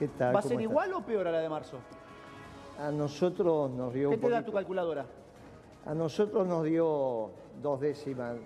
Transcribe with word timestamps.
¿Qué 0.00 0.08
tal? 0.08 0.34
¿Va 0.34 0.38
a 0.38 0.42
¿Cómo 0.42 0.54
ser 0.54 0.60
igual 0.62 0.94
o 0.94 1.04
peor 1.04 1.28
a 1.28 1.30
la 1.30 1.40
de 1.40 1.48
marzo? 1.50 1.76
A 2.78 2.90
nosotros 2.90 3.70
nos 3.70 3.92
dio 3.92 4.08
¿Qué 4.08 4.16
te 4.16 4.30
da 4.30 4.42
tu 4.42 4.50
calculadora? 4.50 5.04
A 5.84 5.92
nosotros 5.94 6.46
nos 6.46 6.64
dio 6.64 7.28
dos 7.60 7.78
décimas, 7.82 8.36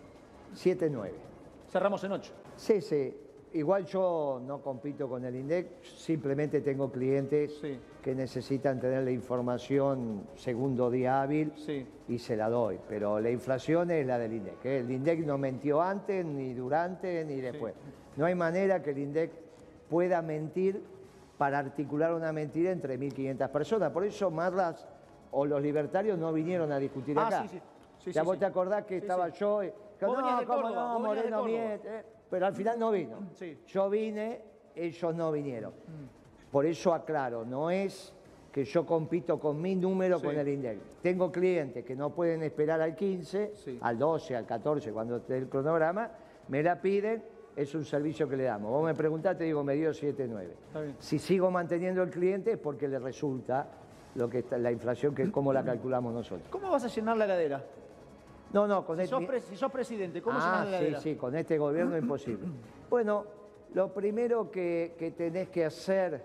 7, 0.53 0.91
9. 0.91 1.15
Cerramos 1.71 2.03
en 2.03 2.11
8. 2.11 2.33
Sí, 2.57 2.81
sí. 2.81 3.17
Igual 3.53 3.87
yo 3.87 4.43
no 4.45 4.61
compito 4.63 5.09
con 5.09 5.25
el 5.25 5.37
INDEC, 5.37 5.85
simplemente 5.85 6.61
tengo 6.61 6.91
clientes 6.91 7.57
Sí. 7.61 7.79
que 8.03 8.17
necesitan 8.17 8.81
tener 8.81 9.05
la 9.05 9.13
información 9.13 10.27
segundo 10.35 10.91
día 10.91 11.23
hábil 11.23 11.53
Sí. 11.55 11.87
y 12.09 12.19
se 12.19 12.35
la 12.37 12.49
doy. 12.51 12.81
Pero 12.89 13.21
la 13.21 13.31
inflación 13.31 13.93
es 13.93 14.05
la 14.05 14.19
del 14.19 14.33
INDEC. 14.33 14.65
¿eh? 14.65 14.79
El 14.81 14.91
INDEC 14.91 15.21
no 15.25 15.39
mentió 15.39 15.81
antes, 15.81 16.27
ni 16.27 16.53
durante, 16.53 17.25
ni 17.25 17.37
después. 17.41 17.75
No 18.17 18.25
hay 18.27 18.35
manera 18.35 18.83
que 18.83 18.91
el 18.91 18.99
INDEC 18.99 19.31
pueda 19.89 20.21
mentir 20.21 20.83
para 21.39 21.59
articular 21.59 22.15
una 22.15 22.33
mentira 22.33 22.71
entre 22.71 22.99
1.500 22.99 23.49
personas. 23.51 23.91
Por 23.91 24.05
eso 24.05 24.31
Marras 24.31 24.87
o 25.33 25.45
los 25.47 25.61
libertarios 25.61 26.19
no 26.19 26.33
vinieron 26.33 26.71
a 26.73 26.79
discutir 26.79 27.19
Ah, 27.19 27.27
acá. 27.27 27.43
sí, 27.43 27.49
sí. 27.49 27.61
Sí, 27.99 28.13
ya 28.13 28.23
vos 28.23 28.39
te 28.39 28.45
acordás 28.45 28.85
que 28.85 28.99
estaba 28.99 29.29
yo... 29.31 29.61
que 29.99 30.05
Vos 30.07 30.19
no, 30.19 30.23
¿cómo 30.25 30.47
Córdoba, 30.47 30.93
no, 30.93 31.01
Moreno. 31.01 31.45
Miet, 31.45 31.85
eh, 31.87 32.05
pero 32.29 32.47
al 32.47 32.55
final 32.55 32.79
no 32.79 32.91
vino. 32.91 33.19
Sí. 33.33 33.59
Yo 33.67 33.89
vine, 33.89 34.43
ellos 34.75 35.15
no 35.15 35.33
vinieron. 35.33 35.73
Por 36.51 36.67
eso 36.67 36.93
aclaro, 36.93 37.45
no 37.45 37.71
es 37.71 38.13
que 38.53 38.65
yo 38.65 38.85
compito 38.87 39.41
con 39.41 39.61
mi 39.61 39.75
número 39.75 40.21
con 40.21 40.37
el 40.37 40.47
INDEC. 40.47 40.79
Tengo 41.03 41.33
clientes 41.33 41.85
que 41.85 41.97
no 41.97 42.11
pueden 42.11 42.43
esperar 42.43 42.81
al 42.81 42.95
15, 42.95 43.53
Sí. 43.55 43.79
al 43.81 43.99
12, 43.99 44.37
al 44.37 44.47
14, 44.47 44.93
cuando 44.93 45.17
esté 45.17 45.39
el 45.39 45.49
cronograma, 45.49 46.11
me 46.49 46.63
la 46.63 46.81
piden, 46.81 47.25
es 47.57 47.75
un 47.75 47.85
servicio 47.85 48.29
que 48.29 48.37
le 48.37 48.45
damos. 48.45 48.71
Vos 48.71 48.85
me 48.85 48.95
preguntás, 48.95 49.37
te 49.39 49.45
digo, 49.45 49.63
me 49.63 49.75
dio 49.75 49.93
7, 49.95 50.27
9. 50.29 50.55
Está 50.69 50.81
bien. 50.81 50.97
Si 50.99 51.19
sigo 51.19 51.51
manteniendo 51.51 52.03
el 52.03 52.11
cliente 52.11 52.53
es 52.53 52.59
porque 52.59 52.89
le 52.89 52.99
resulta 52.99 53.67
lo 54.17 54.29
que 54.29 54.41
está, 54.41 54.59
la 54.59 54.71
inflación, 54.73 55.15
que 55.15 55.31
cómo 55.31 55.53
la 55.53 55.65
calculamos 55.65 56.13
nosotros. 56.13 56.49
¿Cómo 56.51 56.71
vas 56.71 56.85
a 56.85 56.89
llenar 56.89 57.17
la 57.17 57.25
heladera? 57.25 57.63
No, 58.53 58.67
no, 58.69 58.85
con 58.87 58.97
Si 58.97 59.03
este- 59.05 59.17
sos, 59.17 59.25
pre- 59.25 59.41
si 59.41 59.57
sos 59.57 59.73
presidente, 59.73 60.23
¿cómo 60.23 60.39
ah, 60.41 60.45
llenas 60.45 60.67
la 60.67 60.79
sí, 60.79 60.85
heladera? 60.85 61.01
sí, 61.01 61.15
con 61.17 61.35
este 61.37 61.59
gobierno 61.59 61.97
imposible. 61.97 62.47
Bueno, 62.91 63.25
lo 63.75 63.93
primero 63.93 64.51
que, 64.53 64.95
que 64.97 65.11
tenés 65.11 65.49
que 65.49 65.65
hacer, 65.65 66.23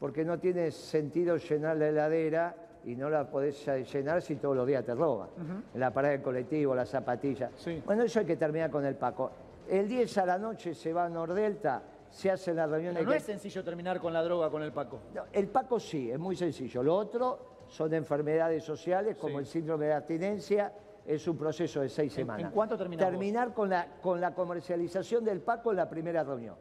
porque 0.00 0.24
no 0.24 0.38
tiene 0.40 0.72
sentido 0.72 1.36
llenar 1.36 1.76
la 1.76 1.88
heladera 1.88 2.56
y 2.84 2.96
no 2.96 3.08
la 3.08 3.30
podés 3.30 3.64
llenar 3.92 4.20
si 4.22 4.34
todos 4.36 4.56
los 4.56 4.66
días 4.66 4.84
te 4.84 4.92
roban. 4.92 5.28
En 5.72 5.78
la 5.78 5.92
parada 5.92 6.12
del 6.14 6.22
colectivo, 6.22 6.74
las 6.74 6.88
zapatillas. 6.88 7.52
Sí. 7.56 7.80
Bueno, 7.86 8.02
eso 8.02 8.18
hay 8.18 8.26
que 8.26 8.34
terminar 8.36 8.68
con 8.70 8.84
el 8.84 8.96
Paco. 8.96 9.30
El 9.68 9.88
10 9.88 10.18
a 10.18 10.26
la 10.26 10.38
noche 10.38 10.74
se 10.74 10.92
va 10.92 11.04
a 11.04 11.08
Nordelta, 11.08 11.82
se 12.10 12.30
hacen 12.30 12.56
las 12.56 12.68
reuniones. 12.68 12.98
Pero 12.98 13.06
no 13.06 13.12
que- 13.12 13.18
es 13.18 13.22
sencillo 13.24 13.64
terminar 13.64 14.00
con 14.00 14.12
la 14.12 14.22
droga 14.22 14.50
con 14.50 14.62
el 14.62 14.72
Paco. 14.72 15.00
no, 15.14 15.22
el 15.32 15.48
Paco 15.48 15.80
sí, 15.80 16.10
es 16.10 16.18
muy 16.18 16.36
sencillo. 16.36 16.82
Lo 16.82 16.94
otro 16.96 17.64
son 17.68 17.94
enfermedades 17.94 18.64
sociales 18.64 19.16
como 19.16 19.34
Sí. 19.34 19.38
el 19.38 19.46
síndrome 19.46 19.86
de 19.86 19.94
abstinencia. 19.94 20.72
Es 21.04 21.26
un 21.26 21.36
proceso 21.36 21.80
de 21.80 21.88
seis 21.88 22.12
¿En- 22.12 22.16
semanas. 22.24 22.46
en 22.46 22.52
cuánto 22.52 22.76
terminás 22.78 23.08
Terminar 23.08 23.52
con 23.54 23.68
la, 23.68 23.86
con 24.00 24.20
la 24.20 24.34
comercialización 24.34 25.24
del 25.24 25.40
Paco 25.40 25.70
en 25.70 25.78
la 25.78 25.88
primera 25.88 26.22
reunión. 26.22 26.54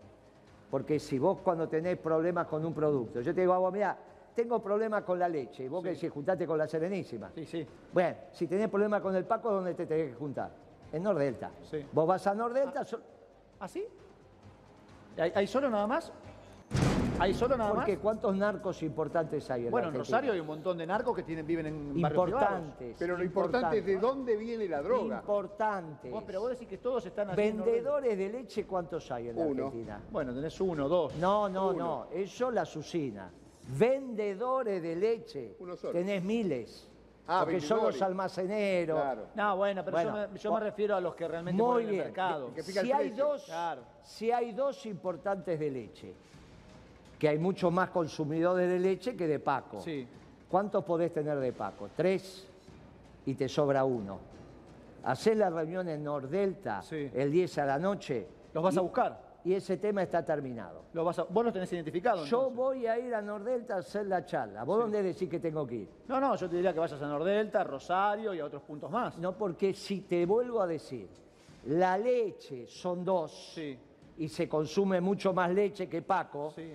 Porque 0.70 0.98
si 1.00 1.20
vos 1.20 1.40
cuando 1.44 1.68
tenés 1.70 1.98
problemas 1.98 2.48
con 2.48 2.66
un 2.66 2.74
producto, 2.74 3.22
yo 3.22 3.36
te 3.36 3.42
digo, 3.42 3.54
a 3.54 3.60
vos, 3.60 3.72
mira, 3.74 3.96
tengo 4.34 4.60
problemas 4.64 5.04
con 5.04 5.20
la 5.20 5.28
leche, 5.28 5.66
y 5.66 5.68
vos 5.68 5.84
que 5.84 5.90
decís, 5.90 6.10
juntate 6.10 6.48
con 6.48 6.58
la 6.58 6.66
Serenísima. 6.66 7.30
Sí, 7.36 7.46
sí. 7.46 7.68
Bueno, 7.94 8.16
si 8.32 8.48
tenés 8.48 8.70
problemas 8.70 9.02
con 9.02 9.14
el 9.16 9.26
Paco, 9.26 9.52
¿dónde 9.52 9.74
te 9.76 9.86
tenés 9.86 10.10
que 10.12 10.16
juntar? 10.16 10.50
En 10.92 11.04
Nordelta. 11.04 11.52
Sí. 11.70 11.86
Vos 11.92 12.08
vas 12.08 12.26
a 12.28 12.36
Nordelta, 12.36 12.84
so- 12.86 13.00
¿Ah, 13.60 13.68
sí? 13.68 13.86
¿Hay, 15.18 15.32
hay 15.36 15.48
solo 15.48 15.70
nada 15.70 15.88
más? 15.88 16.12
¿Hay 17.20 17.36
solo 17.36 17.56
nada 17.56 17.74
porque 17.74 17.94
más? 17.94 18.02
¿cuántos 18.02 18.36
narcos 18.36 18.82
importantes 18.82 19.50
hay 19.52 19.60
en 19.62 19.66
la 19.66 19.72
Bueno, 19.72 19.90
en? 19.90 19.94
Rosario 19.96 20.34
hay 20.34 20.40
un 20.40 20.48
montón 20.48 20.78
de 20.80 20.88
narcos 20.88 21.16
que 21.16 21.22
tienen, 21.22 21.46
viven 21.46 21.68
en. 21.68 21.98
Importantes. 22.00 22.96
Pero 22.98 23.16
lo 23.16 23.24
importante 23.24 23.78
es 23.78 23.86
de 23.86 23.98
dónde 23.98 24.36
viene 24.36 24.68
la 24.68 24.82
droga. 24.82 25.18
Importantes. 25.20 26.12
Vos, 26.12 26.24
pero 26.26 26.42
vos 26.42 26.50
decís 26.50 26.68
que 26.68 26.80
todos 26.80 27.06
están 27.06 27.30
haciendo... 27.30 27.64
Vendedores 27.66 28.18
de 28.18 28.30
leche, 28.30 28.66
¿cuántos 28.66 29.12
hay 29.12 29.30
en 29.30 29.36
la 29.36 29.46
Uno. 29.46 29.66
Argentina? 29.66 30.02
Bueno, 30.10 30.34
tenés 30.34 30.60
uno, 30.62 30.90
dos. 30.90 31.16
No, 31.18 31.48
no, 31.48 31.74
no. 31.74 32.08
Eso 32.12 32.50
las 32.50 32.76
usina. 32.76 33.30
Vendedores 33.78 34.82
de 34.82 34.96
leche. 34.96 35.56
Uno 35.60 35.76
solo. 35.76 35.94
Tenés 35.94 36.24
miles. 36.24 36.90
Ah, 37.34 37.42
porque 37.44 37.62
son 37.62 37.78
vendedores. 37.78 37.96
los 38.00 38.02
almaceneros. 38.08 39.00
Claro. 39.02 39.28
No, 39.36 39.56
bueno, 39.58 39.86
pero 39.86 39.96
Bueno, 39.98 40.10
yo, 40.26 40.28
me, 40.34 40.38
yo 40.40 40.50
po- 40.50 40.58
me 40.58 40.64
refiero 40.66 40.96
a 40.96 41.02
los 41.02 41.16
que 41.16 41.28
realmente 41.28 41.62
Muy 41.62 41.72
ponen 41.74 41.88
bien. 41.90 42.00
el 42.02 42.06
mercado. 42.08 42.48
Que- 42.50 42.56
que 42.56 42.64
fija 42.64 42.80
el 42.82 42.86
Si 42.88 42.92
hay, 42.92 43.10
dos, 43.12 43.44
Claro. 43.46 43.82
si 44.04 44.32
hay 44.32 44.52
dos 44.52 44.86
importantes 44.86 45.60
de 45.60 45.72
leche, 45.72 46.14
que 47.18 47.30
hay 47.30 47.38
muchos 47.40 47.72
más 47.72 47.90
consumidores 47.92 48.68
de 48.70 48.80
leche 48.80 49.16
que 49.16 49.28
de 49.28 49.40
Paco. 49.40 49.80
Sí. 49.80 50.08
¿Cuántos 50.50 50.84
podés 50.84 51.14
tener 51.14 51.40
de 51.40 51.54
Paco? 51.54 51.90
Tres 51.96 52.48
y 53.26 53.34
te 53.36 53.48
sobra 53.48 53.86
uno. 53.86 54.20
Hacés 55.04 55.38
la 55.38 55.50
reunión 55.50 55.88
en 55.88 56.04
Nordelta 56.04 56.82
Sí. 56.82 57.10
el 57.14 57.32
10 57.32 57.58
a 57.60 57.66
la 57.66 57.80
noche. 57.80 58.28
¿Los 58.54 58.64
vas 58.64 58.76
y- 58.76 58.78
a 58.78 58.82
buscar? 58.82 59.31
Y 59.44 59.54
ese 59.56 59.78
tema 59.78 60.04
está 60.04 60.24
terminado. 60.24 60.84
Vas 60.94 61.18
a- 61.20 61.24
¿Vos 61.24 61.44
los 61.46 61.52
tenés 61.54 61.72
identificados? 61.74 62.30
Yo 62.30 62.52
voy 62.52 62.86
a 62.86 63.00
ir 63.00 63.14
a 63.16 63.22
Nordelta 63.22 63.76
a 63.76 63.80
hacer 63.80 64.06
la 64.06 64.24
charla. 64.24 64.64
¿Vos 64.64 64.80
dónde 64.80 65.02
decís 65.02 65.28
que 65.28 65.40
tengo 65.40 65.66
que 65.66 65.76
ir? 65.76 65.90
No, 66.08 66.20
no, 66.20 66.36
yo 66.36 66.48
te 66.48 66.56
diría 66.58 66.74
que 66.74 66.80
vayas 66.80 67.02
a 67.02 67.08
Nordelta, 67.08 67.64
Rosario 67.64 68.34
y 68.36 68.40
a 68.40 68.46
otros 68.46 68.62
puntos 68.62 68.92
más. 68.92 69.18
No, 69.18 69.36
porque 69.36 69.74
si 69.74 70.02
te 70.02 70.26
vuelvo 70.28 70.62
a 70.62 70.68
decir, 70.68 71.08
la 71.66 71.98
leche 71.98 72.68
son 72.68 73.04
dos 73.04 73.54
Sí. 73.56 73.78
y 74.18 74.28
se 74.28 74.48
consume 74.48 75.02
mucho 75.02 75.34
más 75.34 75.50
leche 75.52 75.90
que 75.90 76.04
Paco, 76.04 76.52
Sí. 76.56 76.74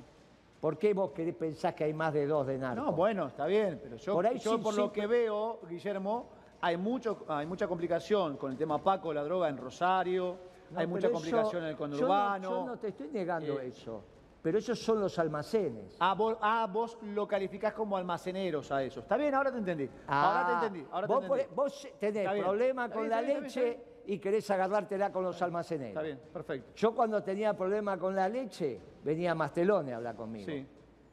¿por 0.60 0.76
qué 0.76 0.92
vos 0.92 1.12
querés 1.12 1.36
pensar 1.36 1.72
que 1.72 1.84
hay 1.84 1.94
más 1.94 2.12
de 2.12 2.26
dos 2.26 2.48
de 2.48 2.58
narco? 2.58 2.82
No, 2.84 2.92
bueno, 2.92 3.26
está 3.28 3.46
bien, 3.46 3.78
pero 3.80 3.96
yo 3.96 4.12
Por 4.12 4.26
ahí 4.26 4.38
yo 4.40 4.56
sí, 4.56 4.62
por 4.62 4.74
lo 4.74 4.90
que 4.90 5.06
veo, 5.06 5.60
Guillermo, 5.68 6.26
hay, 6.60 6.76
mucho, 6.76 7.24
hay 7.28 7.46
mucha 7.46 7.68
complicación 7.68 8.36
con 8.36 8.50
el 8.50 8.58
tema 8.58 8.82
Paco, 8.82 9.12
la 9.12 9.22
droga 9.22 9.48
en 9.48 9.56
Rosario, 9.56 10.36
No, 10.70 10.80
hay 10.80 10.86
mucha 10.86 11.06
eso- 11.06 11.14
complicación 11.14 11.62
en 11.62 11.68
el 11.70 11.76
yo 11.76 11.86
no- 11.86 11.90
conurbano. 11.96 12.50
Yo 12.50 12.66
no, 12.66 12.76
te 12.78 12.88
estoy 12.88 13.08
negando 13.08 13.60
Eh, 13.60 13.68
eso, 13.68 14.02
pero 14.42 14.58
esos 14.58 14.78
son 14.78 15.00
los 15.00 15.18
almacenes. 15.18 15.96
Ah 16.00 16.14
vos, 16.14 16.36
ah, 16.40 16.68
vos 16.72 16.98
lo 17.02 17.26
calificás 17.26 17.72
como 17.74 17.96
almaceneros 17.96 18.70
a 18.72 18.82
eso. 18.82 19.00
Está 19.00 19.16
bien, 19.16 19.34
ahora 19.34 19.50
te 19.52 19.58
entendí. 19.58 19.88
ahora 20.06 20.46
te 20.46 20.52
Ah, 20.52 20.60
entendí. 20.66 20.86
Ahora 20.90 21.06
te 21.06 21.12
vos, 21.12 21.22
entendí. 21.24 21.44
vos 21.54 21.88
tenés 22.00 22.26
está 22.26 22.92
con 22.92 23.08
la 23.08 23.22
leche 23.22 23.80
y 24.06 24.18
querés 24.18 24.48
agarrártela 24.50 25.10
con 25.12 25.24
los 25.24 25.40
almaceneros. 25.42 25.90
Está 25.90 26.02
bien, 26.02 26.20
perfecto. 26.32 26.70
Yo 26.76 26.94
cuando 26.94 27.22
tenía 27.22 27.56
problemas 27.56 27.98
con 27.98 28.14
la 28.14 28.28
leche, 28.28 28.80
venía 29.02 29.34
Mastelone 29.34 29.92
a 29.92 29.96
hablar 29.96 30.14
conmigo. 30.14 30.46
Sí. 30.50 30.64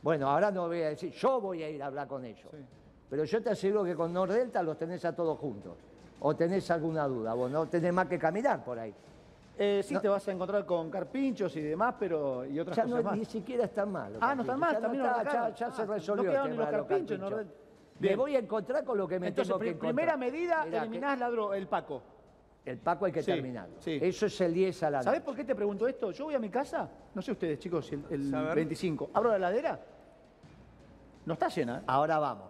Bueno, 0.02 0.30
ahora 0.30 0.52
no 0.52 0.68
voy 0.68 0.81
a 0.81 0.90
decir, 0.90 1.12
yo 1.12 1.40
voy 1.40 1.64
a 1.64 1.70
ir 1.70 1.81
a 1.81 1.88
hablar 1.88 2.08
con 2.08 2.25
ellos. 2.25 2.47
Sí. 2.52 2.58
Pero 3.09 3.24
yo 3.24 3.41
te 3.41 3.52
aseguro 3.52 3.84
que 3.84 3.96
con 3.96 4.12
Nordelta 4.12 4.62
los 4.62 4.78
tenés 4.78 5.06
a 5.06 5.16
todos 5.16 5.38
juntos. 5.40 5.78
¿O 6.20 6.35
tenés 6.35 6.70
alguna 6.72 7.08
duda? 7.08 7.34
Vos 7.34 7.50
no 7.52 7.68
tenés 7.68 7.94
más 7.94 8.08
que 8.08 8.18
caminar 8.20 8.64
por 8.64 8.80
ahí. 8.80 8.94
Eh, 9.58 9.81
sí, 9.84 9.94
No. 9.94 10.02
te 10.02 10.08
vas 10.09 10.28
a 10.28 10.31
encontrar 10.31 10.66
con 10.66 10.90
carpinchos 10.90 11.56
y 11.56 11.62
demás, 11.62 11.96
pero 12.00 12.44
y 12.46 12.59
otras 12.59 12.75
Ya 12.75 12.84
cosas 12.84 12.97
no, 12.97 13.03
más. 13.03 13.18
ni 13.18 13.25
siquiera 13.25 13.66
están 13.66 13.91
mal. 13.91 14.18
Ah, 14.19 14.34
no 14.34 14.41
están 14.41 14.59
mal, 14.59 14.74
Ya 14.74 14.80
también 14.81 15.06
está, 15.06 15.24
los 15.24 15.34
ya, 15.34 15.50
ya 15.56 15.72
se 15.72 15.81
Ah, 15.84 15.86
resolvió 15.86 16.24
no 16.24 16.30
quedaron 16.31 16.52
ni 16.52 16.58
los 16.58 16.66
los 16.72 16.75
carpinchos, 16.88 17.19
Me 18.00 18.16
voy 18.16 18.36
a 18.36 18.40
encontrar 18.40 18.84
con 18.84 18.97
lo 18.97 19.08
que 19.08 19.19
me 19.19 19.28
Entonces, 19.28 19.50
tengo 19.50 19.59
que 19.59 19.69
encontrar. 19.69 19.94
primera 19.94 20.18
medida, 20.18 20.66
Mirá, 20.66 20.81
eliminás 20.81 21.19
la 21.19 21.30
dro- 21.30 21.53
el 21.56 21.68
Paco. 21.68 22.02
El 22.66 22.78
Paco 22.80 23.06
hay 23.06 23.12
que 23.12 23.22
Sí, 23.22 23.31
terminarlo. 23.31 23.75
sí. 23.80 24.00
Eso 24.02 24.25
es 24.25 24.41
el 24.41 24.53
10 24.53 24.81
a 24.84 24.90
la 24.90 25.03
¿Sabés 25.03 25.22
por 25.22 25.36
qué 25.36 25.44
te 25.44 25.53
pregunto 25.53 25.88
esto? 25.88 26.12
Yo 26.12 26.25
voy 26.25 26.34
a 26.35 26.40
mi 26.40 26.50
casa, 26.50 26.90
no 27.14 27.22
sé 27.22 27.31
ustedes, 27.34 27.59
chicos, 27.59 27.85
si 27.85 27.96
el, 27.96 28.06
el 28.09 28.34
A 28.35 28.41
ver. 28.41 28.56
25. 28.56 29.12
Abro 29.14 29.30
la 29.31 29.35
heladera, 29.35 29.80
no 31.25 31.34
está 31.34 31.47
llena. 31.50 31.78
¿eh? 31.80 31.84
Ahora 31.88 32.18
vamos. 32.20 32.50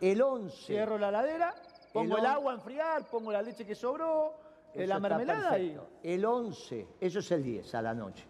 El 0.00 0.20
11. 0.20 0.56
Cierro 0.66 0.98
la 0.98 1.10
heladera, 1.10 1.54
pongo 1.92 2.18
el, 2.18 2.26
agua 2.26 2.52
a 2.52 2.54
enfriar, 2.56 3.04
pongo 3.08 3.30
la 3.32 3.42
leche 3.42 3.64
que 3.64 3.74
sobró, 3.74 4.34
Eso 4.74 4.88
la 4.88 5.00
mermelada 5.00 5.58
y. 5.58 5.78
El 6.02 6.24
11, 6.24 6.88
eso 7.00 7.18
es 7.20 7.30
el 7.30 7.42
10 7.42 7.74
a 7.74 7.82
la 7.82 7.94
noche. 7.94 8.24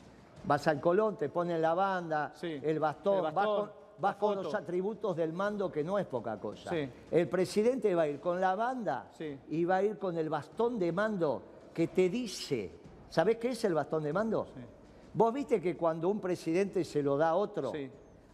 Vas 0.45 0.67
al 0.69 0.81
Colón, 0.81 1.17
te 1.17 1.29
ponen 1.31 1.61
la 1.61 1.75
banda, 1.75 2.33
Sí, 2.35 2.61
el, 2.63 2.79
bastón, 2.79 3.27
el 3.27 3.33
vas 3.33 3.47
con, 3.47 3.71
vas 3.99 4.45
los 4.45 4.55
atributos 4.55 5.17
del 5.17 5.33
mando 5.33 5.73
que 5.73 5.83
no 5.83 5.99
es 5.99 6.07
poca 6.07 6.39
cosa. 6.39 6.71
Sí. 6.71 6.89
El 7.11 7.29
presidente 7.29 7.95
va 7.95 8.03
a 8.03 8.09
ir 8.09 8.21
con 8.21 8.41
la 8.41 8.55
banda 8.55 9.09
Sí. 9.17 9.39
y 9.49 9.65
va 9.65 9.77
a 9.77 9.83
ir 9.83 9.99
con 9.99 10.19
el 10.19 10.29
bastón 10.29 10.79
de 10.79 10.93
mando 10.93 11.43
que 11.73 11.89
te 11.89 12.11
dice, 12.11 12.71
¿sabés 13.09 13.39
qué 13.39 13.51
es 13.51 13.65
el 13.65 13.75
bastón 13.75 14.03
de 14.03 14.13
mando? 14.13 14.47
Sí. 14.47 14.61
Vos 15.15 15.33
viste 15.33 15.61
que 15.61 15.77
cuando 15.77 16.09
un 16.09 16.21
presidente 16.21 16.85
se 16.85 17.03
lo 17.03 17.17
da 17.17 17.31
a 17.31 17.35
otro, 17.37 17.73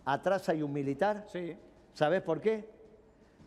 atrás 0.04 0.48
hay 0.48 0.62
un 0.62 0.72
militar. 0.72 1.26
Sí. 1.28 1.56
¿Sabés 1.92 2.22
por 2.22 2.40
qué? 2.40 2.79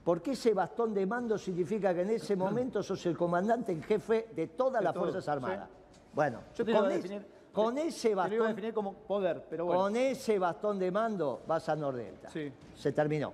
Porque 0.04 0.32
ese 0.32 0.54
bastón 0.54 0.94
de 0.94 1.06
mando 1.06 1.38
significa 1.38 1.94
que 1.94 2.02
en 2.02 2.10
ese 2.10 2.36
momento 2.36 2.84
sos 2.84 3.06
el 3.06 3.18
comandante 3.18 3.72
en 3.72 3.82
jefe 3.84 4.28
de 4.36 4.48
todas 4.48 4.82
De 4.82 4.86
las 4.86 4.94
todo, 4.94 5.04
Fuerzas 5.04 5.28
Armadas. 5.30 5.70
sí. 5.70 6.00
Bueno, 6.14 6.42
Yo 6.56 6.66
te 6.66 6.74
con, 6.74 6.84
voy 6.84 6.92
a 6.92 6.96
es- 6.96 7.04
definir. 7.04 7.26
con 7.54 7.76
te- 7.76 7.88
ese 7.88 8.10
Te 8.10 8.10
lo 8.10 8.12
iba 8.16 8.24
a 8.24 8.28
bastón, 8.28 8.48
definir 8.48 8.74
como 8.74 8.94
poder, 8.94 9.46
pero 9.50 9.66
bueno. 9.66 9.82
con 9.82 9.96
ese 9.96 10.38
bastón 10.40 10.78
de 10.78 10.92
mando 10.92 11.42
vas 11.48 11.70
a 11.70 11.76
Nordelta. 11.76 12.30
Sí. 12.30 12.52
Se 12.76 12.92
terminó. 12.92 13.32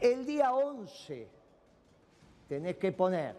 El 0.00 0.24
día 0.24 0.54
11 0.54 1.28
tenés 2.48 2.76
que 2.76 2.92
poner 2.92 3.34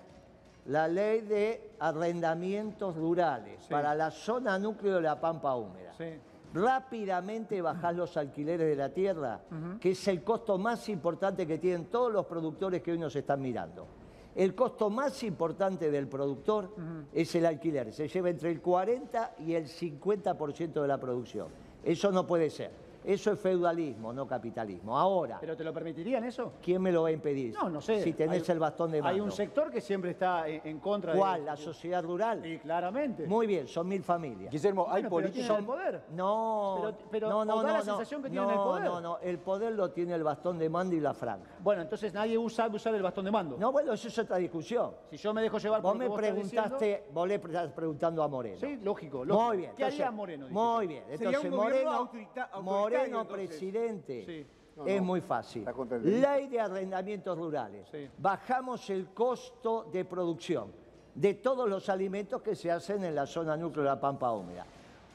la 0.66 0.88
ley 0.88 1.22
de 1.22 1.72
arrendamientos 1.80 2.96
rurales 2.96 3.64
Sí. 3.64 3.70
para 3.70 3.96
la 3.96 4.12
zona 4.12 4.58
núcleo 4.60 4.96
de 4.96 5.02
la 5.02 5.20
Pampa 5.20 5.56
Húmeda. 5.56 5.94
Sí. 5.98 6.06
Rápidamente 6.54 7.62
bajás 7.62 7.96
los 7.96 8.16
alquileres 8.18 8.68
de 8.68 8.76
la 8.76 8.90
tierra, 8.90 9.42
que 9.80 9.92
es 9.92 10.08
el 10.08 10.24
costo 10.24 10.58
más 10.58 10.88
importante 10.90 11.48
que 11.48 11.58
tienen 11.58 11.86
todos 11.86 12.12
los 12.12 12.26
productores 12.26 12.82
que 12.82 12.92
hoy 12.92 13.00
nos 13.00 13.16
están 13.16 13.42
mirando. 13.42 13.88
El 14.36 14.56
costo 14.56 14.90
más 14.90 15.22
importante 15.24 15.92
del 15.92 16.08
productor 16.08 16.74
es 17.14 17.36
el 17.36 17.46
alquiler. 17.46 17.94
Se 17.94 18.08
lleva 18.08 18.30
entre 18.30 18.52
el 18.52 18.62
40 18.62 19.36
y 19.40 19.54
el 19.54 19.68
50% 19.68 20.82
de 20.82 20.88
la 20.88 21.00
producción. 21.00 21.48
Eso 21.84 22.12
no 22.12 22.26
puede 22.26 22.50
ser. 22.50 22.83
Eso 23.04 23.32
es 23.32 23.40
feudalismo, 23.40 24.14
no 24.14 24.26
capitalismo. 24.28 24.98
Ahora, 24.98 25.38
¿Pero 25.40 25.56
te 25.58 25.64
lo 25.64 25.74
permitirían 25.74 26.24
eso? 26.24 26.54
¿quién 26.62 26.82
me 26.82 26.92
lo 26.92 27.04
va 27.04 27.10
a 27.10 27.12
impedir? 27.12 27.54
No, 27.54 27.70
no 27.70 27.82
sé. 27.82 28.02
Si 28.02 28.14
tenés 28.14 28.48
Hay- 28.48 28.54
el 28.54 28.60
bastón 28.60 28.92
de 28.92 29.02
mando. 29.02 29.14
Hay 29.16 29.20
un 29.22 29.32
sector 29.32 29.70
que 29.70 29.82
siempre 29.82 30.12
está 30.12 30.48
en, 30.48 30.62
en 30.64 30.80
contra 30.80 31.14
de... 31.14 31.20
¿Cuál? 31.20 31.46
¿La 31.46 31.58
sociedad 31.58 32.04
rural? 32.04 32.42
Sí, 32.44 32.60
claramente. 32.60 33.28
Muy 33.28 33.46
bien, 33.48 33.68
son 33.68 33.88
mil 33.88 34.04
familias. 34.04 34.52
Guillermo, 34.52 34.84
hay 34.90 35.04
Bueno, 35.04 35.16
pero 35.18 35.32
políticos... 35.32 35.60
el 35.60 35.66
poder. 35.66 36.02
No, 36.12 36.78
Pero- 36.82 36.98
pero 37.12 37.30
no, 37.30 37.46
no, 37.46 37.56
o 37.56 37.62
da 37.64 37.68
no, 37.68 37.74
la 37.74 37.80
no. 37.80 37.84
sensación 37.84 38.24
que 38.24 38.30
no, 38.30 38.34
tienen 38.34 38.50
el 38.52 38.56
poder. 38.58 38.84
No, 38.86 39.02
no, 39.02 39.18
el 39.20 39.38
poder 39.40 39.74
lo 39.74 39.92
tiene 39.92 40.14
el 40.16 40.24
bastón 40.24 40.58
de 40.58 40.70
mando 40.70 40.96
y 40.96 41.00
la 41.00 41.14
franja. 41.14 41.52
Bueno, 41.60 41.82
entonces 41.82 42.14
nadie 42.14 42.38
usa, 42.38 42.64
sabe 42.66 42.76
usar 42.78 42.94
el 42.96 43.02
bastón 43.02 43.26
de 43.26 43.32
mando. 43.32 43.58
No, 43.58 43.72
bueno, 43.72 43.94
eso 43.94 44.08
es 44.08 44.18
otra 44.20 44.38
discusión. 44.38 44.92
Si 45.10 45.18
yo 45.18 45.34
me 45.34 45.42
dejo 45.42 45.58
llevar 45.58 45.82
Vos 45.82 45.92
por 45.92 46.00
me 46.00 46.08
vos 46.08 46.20
estás 46.20 46.32
preguntaste, 46.34 46.86
diciendo- 46.86 47.12
vos 47.14 47.28
le 47.28 47.36
estás 47.36 47.72
preguntando 47.72 48.24
a 48.24 48.28
Moreno. 48.28 48.58
Sí, 48.60 48.80
lógico, 48.84 49.26
lógico. 49.26 49.46
Muy 49.48 49.58
bien. 49.58 49.72
¿Qué 49.76 49.84
haría 49.86 49.96
entonces- 49.98 50.16
Moreno? 50.18 50.46
Dije. 50.48 50.54
Muy 50.60 50.88
bien. 50.88 51.04
Sería 51.04 51.28
Entonces, 51.28 51.52
un 51.52 51.58
Moreno, 51.58 51.92
autorita- 51.92 52.50
Moreno 52.62 52.93
entonces. 53.02 53.34
presidente, 53.34 54.26
Sí. 54.26 54.46
No, 54.76 54.88
es 54.88 54.98
no. 55.00 55.06
muy 55.06 55.22
fácil. 55.22 55.66
Ley 56.02 56.48
de 56.48 56.60
arrendamientos 56.60 57.38
rurales. 57.38 57.88
Sí. 57.92 58.10
Bajamos 58.18 58.90
el 58.90 59.08
costo 59.14 59.84
de 59.92 60.04
producción 60.04 60.72
de 61.14 61.36
todos 61.36 61.70
los 61.70 61.90
alimentos 61.90 62.42
que 62.42 62.56
se 62.56 62.72
hacen 62.72 63.04
en 63.04 63.14
la 63.14 63.28
zona 63.28 63.56
núcleo 63.56 63.84
de 63.84 63.90
la 63.90 64.00
Pampa 64.00 64.32
Húmeda. 64.32 64.66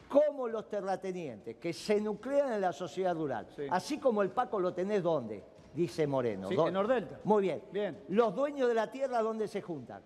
Como 0.09 0.47
los 0.47 0.69
terratenientes 0.69 1.57
que 1.57 1.73
se 1.73 2.01
nuclean 2.01 2.53
en 2.53 2.61
la 2.61 2.73
sociedad 2.73 3.15
rural. 3.15 3.49
Sí. 3.57 3.63
Así 3.69 3.99
como 3.99 4.23
el 4.23 4.31
Paco 4.31 4.61
lo 4.61 4.73
tenés 4.73 5.03
¿dónde? 5.03 5.43
Dice 5.75 6.07
Moreno. 6.07 6.49
Sí, 6.49 6.55
en 6.55 6.73
Nordelta. 6.73 7.21
Muy 7.25 7.43
bien. 7.43 7.63
Bien. 7.73 8.05
Los 8.09 8.35
dueños 8.35 8.69
de 8.69 8.75
la 8.75 8.91
tierra, 8.91 9.21
¿dónde 9.23 9.49
se 9.49 9.61
juntan? 9.61 10.03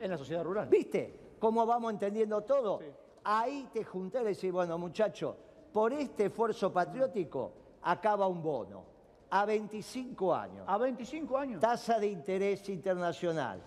En 0.00 0.10
la 0.10 0.16
sociedad 0.16 0.42
rural. 0.42 0.68
¿Viste 0.68 1.34
cómo 1.38 1.64
vamos 1.66 1.92
entendiendo 1.92 2.40
todo? 2.40 2.80
Ahí 3.24 3.68
te 3.72 3.84
junté 3.84 4.22
y 4.22 4.24
decís, 4.24 4.50
bueno, 4.50 4.76
muchacho, 4.78 5.36
por 5.72 5.92
este 5.92 6.26
esfuerzo 6.26 6.72
patriótico 6.72 7.52
acaba 7.82 8.26
un 8.26 8.42
bono 8.42 8.84
a 9.30 9.44
25 9.46 10.34
años. 10.34 10.64
A 10.68 10.76
25 10.78 11.38
años. 11.38 11.60
Tasa 11.60 11.98
de 11.98 12.08
interés 12.08 12.68
internacional, 12.68 13.60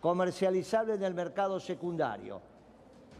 comercializable 0.00 0.94
en 0.94 1.02
el 1.02 1.14
mercado 1.14 1.58
secundario. 1.58 2.40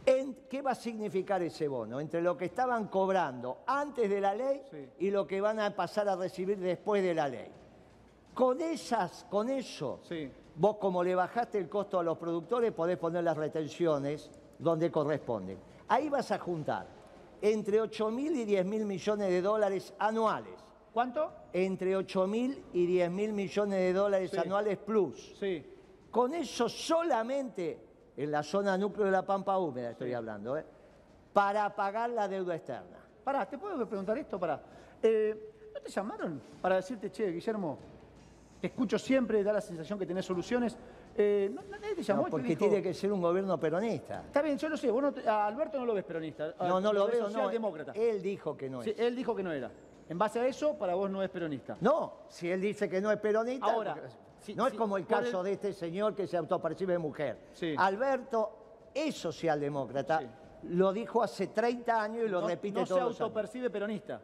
En- 0.05 0.35
¿Qué 0.49 0.61
va 0.61 0.71
a 0.71 0.75
significar 0.75 1.41
ese 1.43 1.67
bono? 1.67 1.99
Entre 1.99 2.21
lo 2.21 2.37
que 2.37 2.45
estaban 2.45 2.87
cobrando 2.87 3.59
antes 3.67 4.09
de 4.09 4.21
la 4.21 4.33
ley 4.33 4.61
Sí. 4.71 4.89
y 4.99 5.11
lo 5.11 5.27
que 5.27 5.41
van 5.41 5.59
a 5.59 5.75
pasar 5.75 6.07
a 6.09 6.15
recibir 6.15 6.57
después 6.59 7.03
de 7.03 7.13
la 7.13 7.27
ley. 7.27 7.49
Con 8.33 8.61
esas, 8.61 9.25
con 9.29 9.49
eso, 9.49 9.99
Sí. 10.07 10.31
vos 10.55 10.77
como 10.77 11.03
le 11.03 11.15
bajaste 11.15 11.57
el 11.57 11.67
costo 11.67 11.99
a 11.99 12.03
los 12.03 12.17
productores, 12.17 12.71
podés 12.71 12.97
poner 12.97 13.23
las 13.23 13.35
retenciones 13.35 14.31
donde 14.57 14.89
corresponden. 14.91 15.57
Ahí 15.89 16.07
vas 16.09 16.31
a 16.31 16.39
juntar 16.39 16.87
entre 17.41 17.79
8 17.81 18.11
mil 18.11 18.35
y 18.35 18.45
10 18.45 18.65
mil 18.65 18.85
millones 18.85 19.29
de 19.29 19.41
dólares 19.41 19.93
anuales. 19.99 20.53
¿Cuánto? 20.93 21.31
Entre 21.53 21.95
8 21.95 22.27
mil 22.27 22.63
y 22.73 22.85
10 22.85 23.11
mil 23.11 23.33
millones 23.33 23.79
de 23.79 23.93
dólares 23.93 24.31
Sí. 24.31 24.37
anuales 24.37 24.77
plus. 24.77 25.35
Sí. 25.39 25.65
Con 26.11 26.33
eso 26.33 26.67
solamente 26.67 27.79
en 28.17 28.31
la 28.31 28.43
zona 28.43 28.77
núcleo 28.77 29.05
de 29.05 29.11
la 29.11 29.25
Pampa 29.25 29.57
Húmeda 29.57 29.91
estoy 29.91 30.13
hablando, 30.13 30.57
¿eh? 30.57 30.65
para 31.31 31.73
pagar 31.75 32.09
la 32.09 32.27
deuda 32.27 32.55
externa. 32.55 32.97
Pará, 33.23 33.47
¿te 33.47 33.57
puedo 33.57 33.87
preguntar 33.87 34.17
esto? 34.17 34.39
Pará. 34.39 34.61
Eh, 35.01 35.53
¿No 35.73 35.79
te 35.81 35.89
llamaron 35.91 36.41
para 36.61 36.77
decirte, 36.77 37.11
che, 37.11 37.31
Guillermo, 37.31 37.77
te 38.59 38.67
escucho 38.67 38.97
siempre, 38.97 39.43
da 39.43 39.53
la 39.53 39.61
sensación 39.61 39.97
que 39.99 40.05
tenés 40.05 40.25
soluciones? 40.25 40.75
Eh, 41.21 41.51
¿no- 41.53 41.61
¿Nadie 41.63 41.95
te 41.95 42.01
llamó 42.03 42.21
No, 42.21 42.27
y 42.27 42.29
te 42.29 42.31
porque 42.31 42.47
dijo- 42.47 42.59
tiene 42.59 42.81
que 42.81 42.93
ser 42.93 43.11
un 43.11 43.21
gobierno 43.21 43.59
peronista. 43.59 44.23
Está 44.25 44.41
bien, 44.41 44.57
yo 44.57 44.69
lo 44.69 44.77
sé, 44.77 44.89
vos 44.89 45.03
no 45.03 45.13
a 45.29 45.47
Alberto 45.47 45.77
no 45.77 45.85
lo 45.85 45.93
ves 45.93 46.05
peronista. 46.05 46.53
a- 46.57 46.65
No, 46.65 46.79
no 46.79 46.93
lo 46.93 47.07
veo, 47.07 47.23
no. 47.23 47.29
socialdemócrata. 47.29 47.91
Él 47.91 48.21
dijo 48.21 48.55
que 48.55 48.69
no 48.69 48.81
Sí, 48.81 48.91
es. 48.91 48.99
él 48.99 49.17
dijo 49.17 49.35
que 49.35 49.43
no 49.43 49.51
era. 49.51 49.69
En 50.07 50.17
base 50.17 50.39
a 50.39 50.47
eso, 50.47 50.77
para 50.77 50.95
vos 50.95 51.09
no 51.11 51.21
es 51.21 51.29
peronista. 51.29 51.75
No, 51.81 52.13
si 52.29 52.49
él 52.49 52.61
dice 52.61 52.87
que 52.89 53.01
no 53.01 53.11
es 53.11 53.17
peronista, 53.19 53.65
Ahora, 53.69 53.97
si- 54.39 54.55
no 54.55 54.65
es 54.65 54.73
como 54.75 54.95
el 54.95 55.05
caso 55.05 55.39
el- 55.39 55.45
de 55.47 55.51
este 55.51 55.73
señor 55.73 56.15
que 56.15 56.25
se 56.25 56.37
autopercibe 56.37 56.97
mujer. 56.97 57.37
Sí. 57.51 57.75
Alberto 57.77 58.51
es 58.93 59.13
socialdemócrata, 59.15 60.19
Sí. 60.19 60.27
lo 60.69 60.93
dijo 60.93 61.21
hace 61.21 61.47
30 61.47 62.01
años 62.01 62.23
y 62.25 62.29
lo 62.29 62.39
no, 62.39 62.47
repite 62.47 62.79
no 62.79 62.85
se 62.85 62.89
todos 62.91 63.01
los 63.01 63.09
años. 63.11 63.21
autopercibe 63.21 63.69
peronista. 63.69 64.21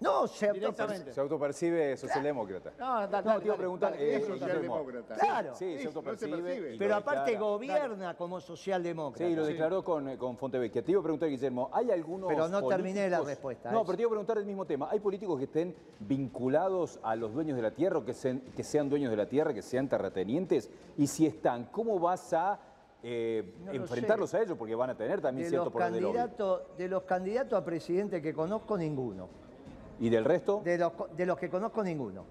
No, 0.00 0.28
se 0.28 0.52
Directamente. 0.52 1.12
Se 1.12 1.20
autopercibe 1.20 1.96
socialdemócrata. 1.96 2.72
No, 2.78 3.06
da- 3.08 3.20
No, 3.20 3.28
dale, 3.28 3.40
te 3.40 3.46
iba 3.46 3.54
a 3.54 3.58
preguntar... 3.58 3.92
dale, 3.92 4.12
eh, 4.12 4.16
Es 4.16 4.26
socialdemócrata. 4.26 5.14
Claro. 5.16 5.54
Sí, 5.54 5.64
Sí, 5.64 5.70
se 5.70 5.74
no 5.74 5.80
se 5.80 5.86
autopercibe. 5.98 6.76
Pero 6.78 6.94
aparte 6.94 7.30
declara. 7.32 7.40
gobierna 7.50 8.16
como 8.16 8.40
socialdemócrata. 8.40 9.28
Sí, 9.28 9.34
lo 9.34 9.44
Sí. 9.44 9.52
declaró 9.52 9.82
con, 9.84 10.16
con 10.16 10.36
Fontevecchia. 10.36 10.84
Te 10.84 10.92
iba 10.92 11.00
a 11.00 11.02
preguntar, 11.02 11.28
Guillermo, 11.28 11.68
¿hay 11.72 11.90
algunos 11.90 12.28
Pero 12.28 12.48
no 12.48 12.66
terminé 12.68 13.10
la 13.10 13.20
respuesta, 13.22 13.72
No, 13.72 13.80
¿eh? 13.80 13.82
pero 13.86 13.96
te 13.96 14.02
iba 14.02 14.08
a 14.08 14.10
preguntar 14.10 14.38
el 14.38 14.46
mismo 14.46 14.64
tema. 14.66 14.88
¿Hay 14.90 15.00
políticos 15.00 15.36
que 15.38 15.44
estén 15.46 15.74
vinculados 16.00 17.00
a 17.02 17.16
los 17.16 17.32
dueños 17.34 17.56
de 17.56 17.62
la 17.62 17.70
tierra 17.72 17.98
o 17.98 18.04
que 18.04 18.14
sean, 18.14 18.40
que 18.54 18.62
sean 18.62 18.88
dueños 18.88 19.10
de 19.10 19.16
la 19.16 19.26
tierra, 19.26 19.52
que 19.52 19.62
sean 19.62 19.88
terratenientes? 19.88 20.70
Y 20.96 21.06
si 21.08 21.26
están, 21.26 21.64
¿cómo 21.72 21.98
vas 21.98 22.32
a 22.32 22.60
eh, 23.02 23.54
No 23.64 23.72
lo 23.72 23.82
enfrentarlos 23.82 24.32
a 24.34 24.42
ellos? 24.42 24.56
Porque 24.58 24.74
van 24.74 24.90
a 24.90 24.96
tener 24.96 25.20
también 25.20 25.46
De 25.46 25.50
cierto 25.50 25.66
los, 25.66 25.72
poder 25.72 25.92
de 25.92 26.84
de 26.84 26.88
los 26.88 27.02
candidatos 27.04 27.58
a 27.60 27.64
presidente 27.64 28.20
que 28.22 28.32
conozco, 28.34 28.76
ninguno. 28.76 29.28
¿Y 30.00 30.08
del 30.08 30.24
resto? 30.24 30.60
De 30.64 30.78
los, 30.78 30.92
co- 30.92 31.08
de 31.08 31.26
los 31.26 31.38
que 31.38 31.48
conozco, 31.50 31.82
ninguno. 31.82 32.24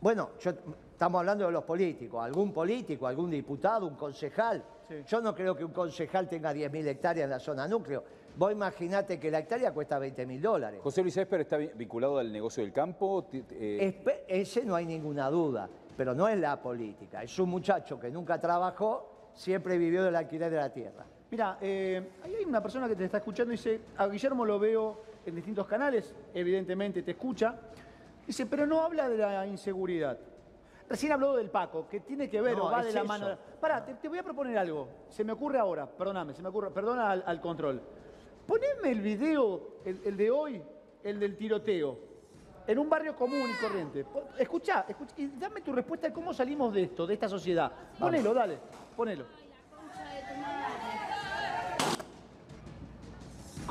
Bueno, 0.00 0.30
yo- 0.40 0.52
estamos 0.92 1.18
hablando 1.20 1.46
de 1.46 1.52
los 1.52 1.64
políticos. 1.64 2.24
Algún 2.24 2.52
político, 2.52 3.06
algún 3.06 3.30
diputado, 3.30 3.86
un 3.86 3.94
concejal. 3.94 4.62
Sí. 4.88 4.94
Yo 5.06 5.20
no 5.20 5.34
creo 5.34 5.54
que 5.56 5.64
un 5.64 5.72
concejal 5.72 6.28
tenga 6.28 6.52
10.000 6.52 6.86
hectáreas 6.86 7.24
en 7.24 7.30
la 7.30 7.38
zona 7.38 7.68
núcleo. 7.68 8.02
Vos 8.36 8.52
imaginate 8.52 9.18
que 9.18 9.30
la 9.30 9.40
hectárea 9.40 9.72
cuesta 9.72 9.98
20.000 9.98 10.40
dólares. 10.40 10.80
José 10.82 11.02
Luis 11.02 11.16
Esper 11.16 11.40
está 11.40 11.56
vi- 11.56 11.70
vinculado 11.74 12.18
al 12.18 12.32
negocio 12.32 12.62
del 12.62 12.72
campo. 12.72 13.26
Eh, 13.32 14.24
Ese 14.28 14.64
no 14.64 14.74
hay 14.76 14.86
ninguna 14.86 15.28
duda, 15.28 15.68
pero 15.96 16.14
no 16.14 16.28
es 16.28 16.38
la 16.38 16.60
política. 16.62 17.22
Es 17.22 17.38
un 17.38 17.50
muchacho 17.50 17.98
que 17.98 18.10
nunca 18.10 18.40
trabajó, 18.40 19.30
siempre 19.34 19.76
vivió 19.76 20.04
del 20.04 20.14
alquiler 20.16 20.50
de 20.50 20.56
la 20.56 20.72
tierra. 20.72 21.04
Mira, 21.30 21.58
eh, 21.60 22.10
ahí 22.24 22.34
hay 22.36 22.44
una 22.44 22.62
persona 22.62 22.88
que 22.88 22.96
te 22.96 23.04
está 23.04 23.18
escuchando 23.18 23.52
y 23.52 23.56
dice, 23.56 23.80
a 23.98 24.06
Guillermo 24.06 24.44
lo 24.46 24.58
veo 24.58 25.02
en 25.28 25.34
distintos 25.36 25.66
canales, 25.66 26.14
evidentemente 26.34 27.02
te 27.02 27.12
escucha. 27.12 27.54
Dice, 28.26 28.46
pero 28.46 28.66
no 28.66 28.82
habla 28.82 29.08
de 29.08 29.16
la 29.18 29.46
inseguridad. 29.46 30.18
Recién 30.88 31.12
habló 31.12 31.36
del 31.36 31.50
Paco, 31.50 31.86
que 31.88 32.00
tiene 32.00 32.28
que 32.30 32.40
ver 32.40 32.56
No, 32.56 32.66
o 32.66 32.70
va 32.70 32.82
de 32.82 32.92
la 32.92 33.00
eso. 33.00 33.08
mano. 33.08 33.38
Pará, 33.60 33.84
te, 33.84 33.94
te 33.94 34.08
voy 34.08 34.18
a 34.18 34.22
proponer 34.22 34.56
algo. 34.56 34.88
Se 35.10 35.22
me 35.22 35.32
ocurre 35.32 35.58
ahora, 35.58 35.86
perdóname, 35.86 36.34
se 36.34 36.42
me 36.42 36.48
ocurre, 36.48 36.70
perdona 36.70 37.10
al, 37.10 37.22
al 37.26 37.40
control. 37.40 37.80
Poneme 38.46 38.90
el 38.90 39.00
video, 39.02 39.80
el, 39.84 40.00
el 40.04 40.16
de 40.16 40.30
hoy, 40.30 40.62
el 41.04 41.20
del 41.20 41.36
tiroteo, 41.36 41.98
en 42.66 42.78
un 42.78 42.88
barrio 42.88 43.14
común 43.14 43.50
y 43.50 43.62
corriente. 43.62 44.06
Escuchá, 44.38 44.86
y 45.18 45.26
dame 45.38 45.60
tu 45.60 45.72
respuesta 45.72 46.08
de 46.08 46.12
cómo 46.14 46.32
salimos 46.32 46.72
de 46.72 46.84
esto, 46.84 47.06
de 47.06 47.14
esta 47.14 47.28
sociedad. 47.28 47.70
Ponelo, 47.98 48.32
dale, 48.32 48.58
ponelo. 48.96 49.26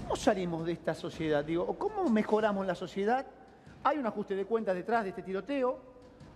¿Cómo 0.08 0.16
salimos 0.16 0.66
de 0.66 0.72
esta 0.72 0.94
sociedad? 0.94 1.44
Digo, 1.44 1.64
¿o 1.68 1.74
¿cómo 1.78 2.10
mejoramos 2.10 2.66
la 2.66 2.76
sociedad? 2.76 3.26
Hay 3.84 3.98
un 3.98 4.06
ajuste 4.06 4.38
de 4.38 4.46
cuentas 4.46 4.74
detrás 4.74 5.04
de 5.04 5.10
este 5.10 5.22
tiroteo. 5.22 5.78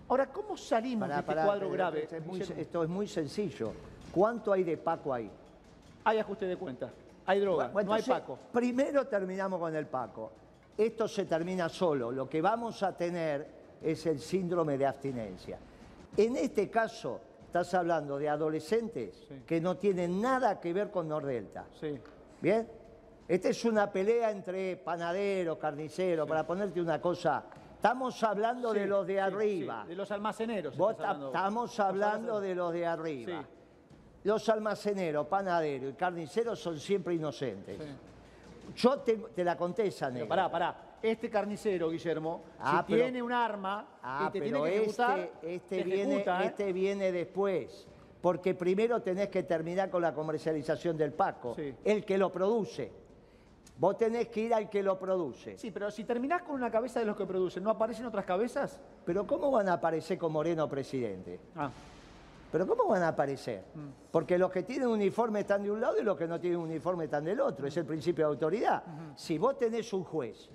Ahora, 0.10 0.28
¿cómo 0.28 0.58
salimos 0.58 1.08
Pará, 1.08 1.16
de 1.16 1.20
este 1.22 1.28
pará, 1.32 1.46
cuadro 1.46 1.62
pero 1.68 1.72
grave? 1.72 2.04
esto 2.04 2.16
es, 2.18 2.26
muy, 2.26 2.40
Guillermo? 2.40 2.62
esto 2.62 2.84
es 2.84 2.90
muy 2.90 3.08
sencillo. 3.08 3.72
¿Cuánto 4.12 4.52
hay 4.52 4.66
de 4.66 4.76
Paco 4.76 5.14
ahí? 5.14 5.32
Hay 6.04 6.18
ajuste 6.18 6.48
de 6.48 6.58
cuentas, 6.58 6.92
hay 7.26 7.40
droga, 7.40 7.70
Bueno, 7.70 7.92
no 7.92 7.94
hay 7.96 8.04
Paco. 8.04 8.38
Primero 8.52 9.08
terminamos 9.08 9.58
con 9.58 9.74
el 9.74 9.86
Paco. 9.88 10.34
Esto 10.78 11.08
se 11.08 11.24
termina 11.24 11.70
solo. 11.70 12.12
Lo 12.12 12.28
que 12.28 12.42
vamos 12.42 12.84
a 12.84 12.92
tener 12.98 13.48
es 13.82 14.06
el 14.06 14.20
síndrome 14.20 14.78
de 14.78 14.86
abstinencia. 14.86 15.58
En 16.18 16.36
este 16.36 16.70
caso, 16.70 17.22
estás 17.46 17.74
hablando 17.74 18.18
de 18.18 18.28
adolescentes 18.28 19.16
Sí. 19.30 19.44
que 19.48 19.62
no 19.62 19.78
tienen 19.78 20.20
nada 20.20 20.60
que 20.60 20.74
ver 20.74 20.92
con 20.92 21.08
Nordelta. 21.08 21.68
Sí. 21.80 21.98
¿Bien? 22.42 22.68
Esta 23.32 23.48
es 23.48 23.64
una 23.64 23.90
pelea 23.90 24.30
entre 24.30 24.76
panaderos, 24.76 25.58
carniceros, 25.58 26.28
para 26.28 26.46
ponerte 26.46 26.82
una 26.82 27.00
cosa. 27.00 27.46
Estamos 27.78 28.22
hablando 28.24 28.74
de 28.74 28.86
los 28.86 29.08
de 29.08 29.14
sí, 29.14 29.20
arriba. 29.20 29.86
de 29.88 29.96
los 29.96 30.12
almaceneros. 30.12 30.76
Vos 30.76 30.96
hablando. 31.00 31.28
estamos 31.28 31.80
hablando 31.80 32.42
de 32.42 32.54
los 32.56 32.74
de 32.74 32.86
arriba. 32.86 33.46
Los 34.26 34.50
almaceneros, 34.50 35.28
panaderos 35.28 35.92
y 35.92 35.96
carniceros 35.96 36.60
son 36.60 36.78
siempre 36.78 37.14
inocentes. 37.16 37.80
Yo 38.76 39.00
te, 39.00 39.14
te 39.34 39.46
la 39.46 39.56
conté 39.56 39.88
esa 39.88 40.08
Pero 40.08 40.14
negra. 40.26 40.28
pará, 40.28 40.52
pará. 40.52 40.76
Este 41.02 41.30
carnicero, 41.30 41.90
Guillermo, 41.90 42.44
Ah, 42.60 42.84
si 42.86 42.92
pero- 42.92 43.04
tiene 43.06 43.24
un 43.24 43.32
arma 43.32 43.88
Ah, 44.04 44.26
y 44.28 44.32
te 44.34 44.40
pero 44.42 44.58
tiene 44.64 44.70
que 44.72 44.76
ejecutar, 44.82 45.20
este, 45.20 45.56
este, 45.56 45.78
te 45.78 45.84
viene, 45.86 46.14
ejecuta, 46.16 46.44
¿eh? 46.44 46.48
este 46.48 46.74
viene 46.74 47.12
después. 47.14 47.88
Porque 48.22 48.56
primero 48.56 49.02
tenés 49.02 49.30
que 49.30 49.44
terminar 49.44 49.90
con 49.90 50.02
la 50.02 50.14
comercialización 50.14 50.98
del 50.98 51.14
Paco, 51.14 51.56
Sí. 51.56 51.74
el 51.86 52.04
que 52.04 52.18
lo 52.18 52.30
produce. 52.30 53.00
Vos 53.78 53.98
tenés 53.98 54.28
que 54.28 54.42
ir 54.42 54.54
al 54.54 54.70
que 54.70 54.84
lo 54.84 55.00
produce. 55.00 55.58
Sí, 55.58 55.72
pero 55.72 55.90
si 55.90 56.04
terminás 56.04 56.44
con 56.44 56.56
una 56.56 56.70
cabeza 56.70 57.00
de 57.00 57.06
los 57.06 57.18
que 57.18 57.26
producen, 57.26 57.64
¿no 57.64 57.72
aparecen 57.72 58.06
otras 58.06 58.26
cabezas? 58.26 58.80
Pero 59.06 59.26
¿cómo 59.26 59.50
van 59.50 59.70
a 59.70 59.74
aparecer 59.74 60.20
con 60.20 60.32
Moreno 60.32 60.70
presidente? 60.70 61.40
Ah, 61.56 61.72
¿Pero 62.52 62.68
cómo 62.68 62.88
van 62.88 63.02
a 63.04 63.08
aparecer? 63.08 63.64
Mm. 63.74 64.12
Porque 64.12 64.38
los 64.38 64.52
que 64.52 64.64
tienen 64.64 64.88
uniforme 64.88 65.40
están 65.40 65.64
de 65.64 65.72
un 65.72 65.80
lado 65.80 65.98
y 66.00 66.04
los 66.04 66.18
que 66.18 66.28
no 66.28 66.40
tienen 66.40 66.60
uniforme 66.60 67.06
están 67.06 67.24
del 67.24 67.40
otro. 67.40 67.66
Es 67.66 67.78
el 67.78 67.86
principio 67.86 68.26
de 68.26 68.34
autoridad. 68.34 68.84
Si 69.16 69.38
vos 69.38 69.58
tenés 69.58 69.92
un 69.94 70.04
juez 70.04 70.50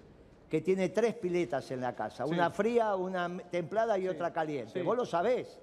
que 0.48 0.60
tiene 0.60 0.90
tres 0.90 1.14
piletas 1.14 1.70
en 1.70 1.80
la 1.80 1.96
casa, 1.96 2.26
una 2.26 2.50
fría, 2.50 2.94
una 2.94 3.38
templada 3.50 3.98
y 3.98 4.06
otra 4.06 4.32
caliente, 4.32 4.74
sí. 4.74 4.82
vos 4.82 4.96
lo 4.96 5.06
sabés. 5.06 5.58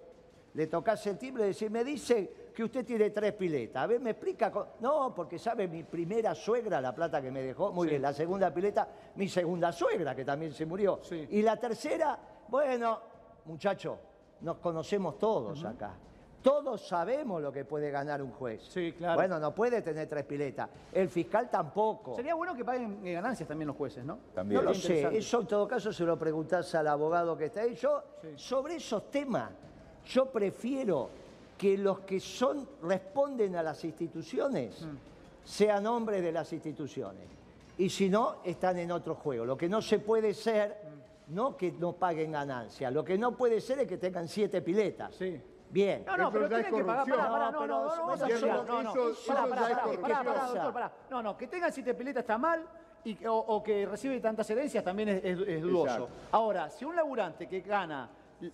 Le 0.54 0.68
tocás 0.68 1.06
el 1.08 1.18
timbre 1.18 1.46
y 1.46 1.48
decís, 1.48 1.70
me 1.72 1.84
dice 1.84 2.52
que 2.54 2.64
usted 2.64 2.86
tiene 2.86 3.10
tres 3.10 3.34
piletas. 3.34 3.84
A 3.84 3.88
ver, 3.88 4.00
me 4.00 4.12
explica. 4.12 4.52
No, 4.80 5.14
porque 5.16 5.40
sabe 5.40 5.68
mi 5.68 5.84
primera 5.84 6.36
suegra 6.36 6.80
la 6.80 6.94
plata 6.94 7.22
que 7.22 7.32
me 7.32 7.42
dejó. 7.42 7.72
Muy 7.72 7.88
bien, 7.88 8.02
la 8.02 8.14
segunda 8.14 8.54
pileta, 8.54 8.88
mi 9.16 9.28
segunda 9.28 9.72
suegra, 9.72 10.16
que 10.16 10.24
también 10.24 10.54
se 10.54 10.66
murió. 10.66 11.00
Sí. 11.02 11.28
Y 11.32 11.42
la 11.42 11.58
tercera, 11.58 12.20
bueno, 12.48 13.00
muchacho, 13.46 13.98
nos 14.42 14.58
conocemos 14.58 15.18
todos 15.18 15.64
acá. 15.66 15.96
Todos 16.44 16.86
sabemos 16.86 17.42
lo 17.42 17.54
que 17.54 17.64
puede 17.64 17.90
ganar 17.90 18.22
un 18.22 18.32
juez. 18.32 18.62
Sí, 18.64 18.92
claro. 18.92 19.16
Bueno, 19.16 19.40
no 19.40 19.56
puede 19.56 19.82
tener 19.82 20.10
tres 20.10 20.26
piletas. 20.26 20.70
El 20.92 21.08
fiscal 21.08 21.50
tampoco. 21.50 22.16
sería 22.16 22.36
bueno 22.36 22.54
que 22.54 22.66
paguen 22.66 23.00
eh, 23.08 23.14
ganancias 23.14 23.48
también 23.48 23.68
los 23.68 23.78
jueces, 23.78 24.04
¿no? 24.04 24.20
También. 24.36 24.62
No 24.62 24.70
lo 24.70 24.74
sé, 24.76 25.18
eso 25.18 25.40
en 25.40 25.48
todo 25.48 25.66
caso 25.66 25.94
se 25.94 26.04
lo 26.04 26.20
preguntás 26.20 26.76
al 26.76 26.88
abogado 26.90 27.38
que 27.38 27.46
está 27.46 27.62
ahí. 27.62 27.76
Yo, 27.76 28.04
sobre 28.36 28.76
esos 28.76 29.10
temas, 29.10 29.52
yo 30.06 30.26
prefiero 30.28 31.10
que 31.58 31.78
los 31.78 32.00
que 32.02 32.20
son, 32.20 32.68
responden 32.82 33.56
a 33.56 33.64
las 33.64 33.84
instituciones 33.86 34.82
Mm. 34.82 34.98
sean 35.46 35.86
hombres 35.88 36.22
de 36.22 36.32
las 36.32 36.52
instituciones. 36.54 37.24
Y 37.78 37.90
si 37.90 38.10
no, 38.10 38.36
están 38.44 38.78
en 38.78 38.92
otro 38.92 39.16
juego. 39.16 39.46
Lo 39.46 39.58
que 39.58 39.68
no 39.70 39.82
se 39.82 40.00
puede 40.00 40.34
ser, 40.34 40.78
Mm. 41.30 41.36
no 41.36 41.56
que 41.58 41.72
no 41.72 41.94
paguen 41.94 42.32
ganancias, 42.34 42.92
lo 42.94 43.04
que 43.04 43.18
no 43.18 43.36
puede 43.36 43.62
ser 43.62 43.80
es 43.80 43.88
que 43.88 43.98
tengan 43.98 44.28
siete 44.28 44.62
piletas. 44.62 45.16
Sí. 45.16 45.40
Bien. 45.70 46.04
No, 46.06 46.16
no, 46.16 46.24
Eso 46.26 46.32
pero 46.34 46.48
tienen 46.50 46.66
que 46.76 46.84
pagar. 46.84 47.10
Pará, 47.10 47.30
pará, 47.32 47.52
No, 47.52 47.62
no, 47.62 47.68
no, 47.68 47.68
no, 47.68 47.96
no, 47.96 48.02
vamos 48.04 48.22
a 48.22 48.28
eso- 48.28 48.46
llegar. 48.46 48.66
No, 48.68 48.84
no. 48.84 48.90
eso- 48.92 49.10
eso 49.10 49.22
Pará, 49.28 49.44
ya 49.44 49.50
pará, 49.50 49.62
es 49.62 49.68
pará, 49.70 49.82
corrupción. 49.84 50.02
pará, 50.02 50.18
pará, 50.24 50.24
¿Qué 50.34 50.40
pasa? 50.40 50.54
doctor, 50.54 50.74
pará. 50.74 50.92
No, 51.10 51.24
no, 51.24 51.38
que 51.38 51.48
tengan 51.48 51.74
siete 51.74 51.94
piletas 51.96 52.22
está 52.22 52.38
mal 52.38 52.64
y, 53.06 53.26
o, 53.26 53.34
o 53.36 53.64
que 53.64 53.86
recibe 53.88 54.20
tantas 54.20 54.48
herencias 54.52 54.84
también 54.84 55.10
es, 55.10 55.24
es- 55.26 55.48
es 55.48 55.62
dudoso. 55.64 55.86
Exacto. 55.86 56.10
Ahora, 56.32 56.70
si 56.70 56.86
un 56.86 56.96
laburante 56.96 57.48
que 57.48 57.62
gana 57.62 58.08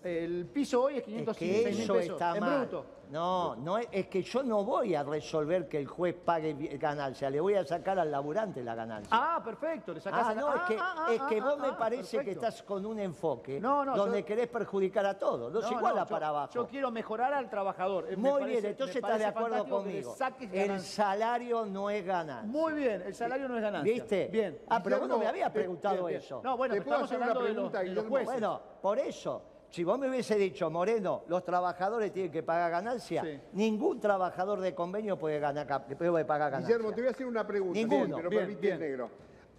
el 0.04 0.46
piso 0.48 0.84
hoy 0.84 0.94
es 0.98 1.00
Es 1.00 1.06
506 1.06 1.38
que 1.64 1.70
eso 1.84 1.94
pesos 1.94 2.14
está 2.14 2.36
en 2.36 2.40
mal. 2.42 2.60
bruto. 2.60 2.86
No, 3.10 3.56
no 3.56 3.80
es, 3.80 3.88
es 3.92 4.06
que 4.06 4.22
yo 4.22 4.44
no 4.44 4.64
voy 4.64 4.94
a 4.94 5.02
resolver 5.02 5.68
que 5.68 5.80
el 5.80 5.88
juez 5.88 6.14
pague 6.14 6.54
ganancia, 6.78 7.28
le 7.32 7.40
voy 7.42 7.56
a 7.56 7.66
sacar 7.66 7.98
al 7.98 8.12
laburante 8.12 8.64
la 8.64 8.76
ganancia. 8.76 9.10
Ah, 9.12 9.42
perfecto, 9.44 9.96
le 9.96 10.00
sacás 10.00 10.28
Ah, 10.28 10.30
a- 10.30 10.36
no, 10.36 10.54
es 10.56 10.62
que, 10.62 10.78
ah, 10.80 10.94
ah, 10.96 11.14
es 11.14 11.22
que 11.24 11.40
ah, 11.40 11.44
vos 11.44 11.56
ah, 11.58 11.62
me 11.72 11.74
parece 11.74 12.20
que 12.24 12.32
estás 12.32 12.62
con 12.62 12.86
un 12.86 13.00
enfoque 13.00 13.60
No, 13.60 13.84
no, 13.84 13.96
donde 13.98 14.20
yo- 14.20 14.26
querés 14.28 14.48
perjudicar 14.50 15.08
a 15.08 15.18
todos, 15.18 15.52
no, 15.52 15.58
es 15.60 15.66
No, 15.66 15.72
igual 15.80 15.96
no, 15.96 16.02
a 16.02 16.06
yo- 16.06 16.10
para 16.12 16.28
abajo. 16.28 16.54
Yo 16.54 16.68
quiero 16.68 16.92
mejorar 16.92 17.34
al 17.34 17.50
trabajador. 17.50 18.06
Eh, 18.12 18.16
Muy 18.16 18.30
parece- 18.42 18.50
bien, 18.52 18.66
entonces 18.68 18.96
estás 18.98 19.18
de 19.18 19.26
acuerdo 19.26 19.68
conmigo. 19.68 20.16
El 20.52 20.80
salario 20.80 21.66
no 21.66 21.90
es 21.90 22.06
ganancia. 22.06 22.48
Muy 22.48 22.74
bien, 22.74 23.02
el 23.02 23.16
salario 23.16 23.50
no 23.50 23.56
es 23.58 23.64
ganancia. 23.64 23.92
¿Viste? 23.92 24.30
Bien. 24.32 24.62
Ah, 24.70 24.82
pero 24.84 25.00
vos 25.00 25.08
no 25.10 25.18
me 25.18 25.26
habías 25.26 25.50
preguntado 25.50 25.96
Bien, 25.96 26.08
bien. 26.10 26.22
eso. 26.22 26.42
No, 26.44 26.56
bueno, 26.56 26.76
¿Te 26.76 26.82
puedo 26.84 26.98
estamos 27.04 27.10
hacer 27.10 27.18
una 27.18 27.26
hablando 27.32 27.42
de 27.42 27.48
los, 27.50 27.56
pregunta, 27.56 27.80
de 27.80 27.86
los 27.86 27.94
Guillermo? 27.96 28.10
jueces. 28.12 28.34
Bueno, 28.34 28.62
por 28.84 29.00
eso, 29.00 29.42
si 29.70 29.84
vos 29.84 30.00
me 30.00 30.10
hubiese 30.10 30.36
dicho, 30.36 30.70
Moreno, 30.70 31.24
los 31.28 31.44
trabajadores 31.44 32.12
tienen 32.12 32.32
que 32.32 32.42
pagar 32.44 32.72
ganancia, 32.72 33.22
Sí. 33.24 33.40
ningún 33.54 34.00
trabajador 34.00 34.60
de 34.62 34.74
convenio 34.74 35.18
puede, 35.18 35.40
ganar, 35.40 35.86
puede 35.86 36.26
pagar 36.26 36.52
ganancia. 36.52 36.76
Guillermo, 36.76 36.94
te 36.96 37.02
voy 37.02 37.08
a 37.08 37.12
hacer 37.12 37.26
una 37.28 37.46
pregunta. 37.46 37.80
Ninguno. 37.80 38.16
Bien, 38.18 38.30
permitís, 38.30 38.62
bien. 38.62 38.80
negro. 38.80 39.10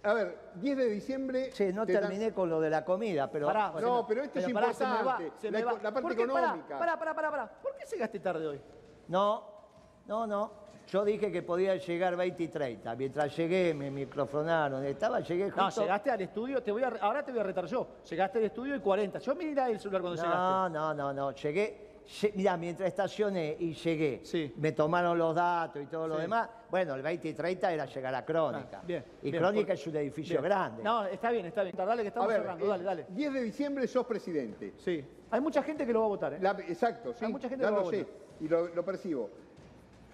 A 0.03 0.13
ver, 0.13 0.37
10 0.55 0.77
de 0.77 0.89
diciembre. 0.89 1.51
Sí, 1.53 1.71
no 1.71 1.85
dan- 1.85 2.01
terminé 2.01 2.33
con 2.33 2.49
lo 2.49 2.59
de 2.59 2.69
la 2.71 2.83
comida, 2.83 3.29
pero... 3.29 3.45
Pará, 3.47 3.71
No, 3.79 4.01
me- 4.01 4.07
pero 4.07 4.23
esto 4.23 4.39
es 4.39 4.51
pará, 4.51 4.73
se 4.73 4.83
me 4.83 4.89
va, 4.91 4.97
importante, 4.99 5.31
se 5.39 5.51
la 5.51 5.57
me 5.57 5.63
eco- 5.63 5.75
va. 5.75 5.83
la 5.83 5.91
parte 5.93 6.13
económica. 6.13 6.79
Pará, 6.79 6.97
pará, 6.99 7.13
pará, 7.15 7.31
pará. 7.31 7.51
¿Por 7.61 7.75
qué 7.75 7.85
llegaste 7.89 8.19
tarde 8.19 8.47
hoy? 8.47 8.61
No, 9.07 9.43
no, 10.07 10.25
no. 10.27 10.60
Yo 10.91 11.05
dije 11.05 11.31
que 11.31 11.41
podía 11.41 11.77
llegar 11.77 12.17
20 12.17 12.43
y 12.43 12.47
30. 12.49 12.95
Mientras 12.97 13.37
llegué, 13.37 13.73
me 13.73 13.89
microfonaron. 13.89 14.83
Estaba, 14.83 15.21
llegué 15.21 15.47
No, 15.55 15.65
justo... 15.67 15.83
llegaste 15.83 16.11
al 16.11 16.19
estudio, 16.19 16.61
te 16.61 16.69
voy 16.73 16.83
a, 16.83 16.89
ahora 16.99 17.23
te 17.23 17.31
voy 17.31 17.39
a 17.39 17.43
retar 17.43 17.65
yo. 17.65 17.87
Llegaste 18.09 18.39
al 18.39 18.43
estudio 18.43 18.75
y 18.75 18.79
40. 18.81 19.19
Yo 19.19 19.33
mirá 19.35 19.69
el 19.69 19.79
celular 19.79 20.01
cuando 20.01 20.21
No, 20.21 20.27
llegaste. 20.27 20.73
no, 20.73 20.93
no, 20.93 21.13
no. 21.13 21.31
Llegué... 21.31 22.01
lle- 22.05 22.33
Mirá, 22.35 22.57
mientras 22.57 22.89
estacioné 22.89 23.55
y 23.57 23.73
llegué, 23.73 24.19
Sí. 24.25 24.53
me 24.57 24.73
tomaron 24.73 25.17
los 25.17 25.33
datos 25.33 25.81
y 25.81 25.85
todo 25.85 26.09
lo 26.09 26.15
Sí. 26.17 26.23
demás. 26.23 26.49
Bueno, 26.69 26.95
el 26.95 27.01
20 27.01 27.29
y 27.29 27.33
30 27.35 27.71
era 27.71 27.85
llegar 27.85 28.13
a 28.13 28.25
Crónica. 28.25 28.79
Ah, 28.81 28.85
bien, 28.85 29.05
y 29.21 29.31
bien, 29.31 29.41
Crónica 29.41 29.71
es 29.71 29.87
un 29.87 29.95
edificio 29.95 30.41
Bien. 30.41 30.43
grande. 30.43 30.83
No, 30.83 31.05
está 31.05 31.31
bien, 31.31 31.45
está 31.45 31.63
bien. 31.63 31.73
Dale 31.77 32.01
que 32.01 32.09
estamos 32.09 32.27
ver, 32.27 32.41
cerrando, 32.41 32.65
eh, 32.65 32.67
dale, 32.67 32.83
dale. 32.83 33.05
10 33.07 33.31
de 33.33 33.41
diciembre 33.43 33.87
sos 33.87 34.05
presidente. 34.05 34.73
Sí. 34.75 35.01
Hay 35.29 35.39
mucha 35.39 35.63
gente 35.63 35.85
que 35.85 35.93
lo 35.93 36.01
va 36.01 36.05
a 36.07 36.09
votar, 36.09 36.33
¿eh? 36.33 36.39
La- 36.41 36.51
exacto, 36.67 37.13
sí. 37.13 37.23
Hay 37.23 37.31
mucha 37.31 37.47
gente 37.47 37.63
ya 37.63 37.69
que 37.69 37.75
lo 37.75 37.79
lo 37.79 37.85
va 37.85 37.91
a 37.91 37.95
sé 37.95 38.05
y 38.41 38.47
lo, 38.49 38.67
lo 38.75 38.83
percibo. 38.83 39.29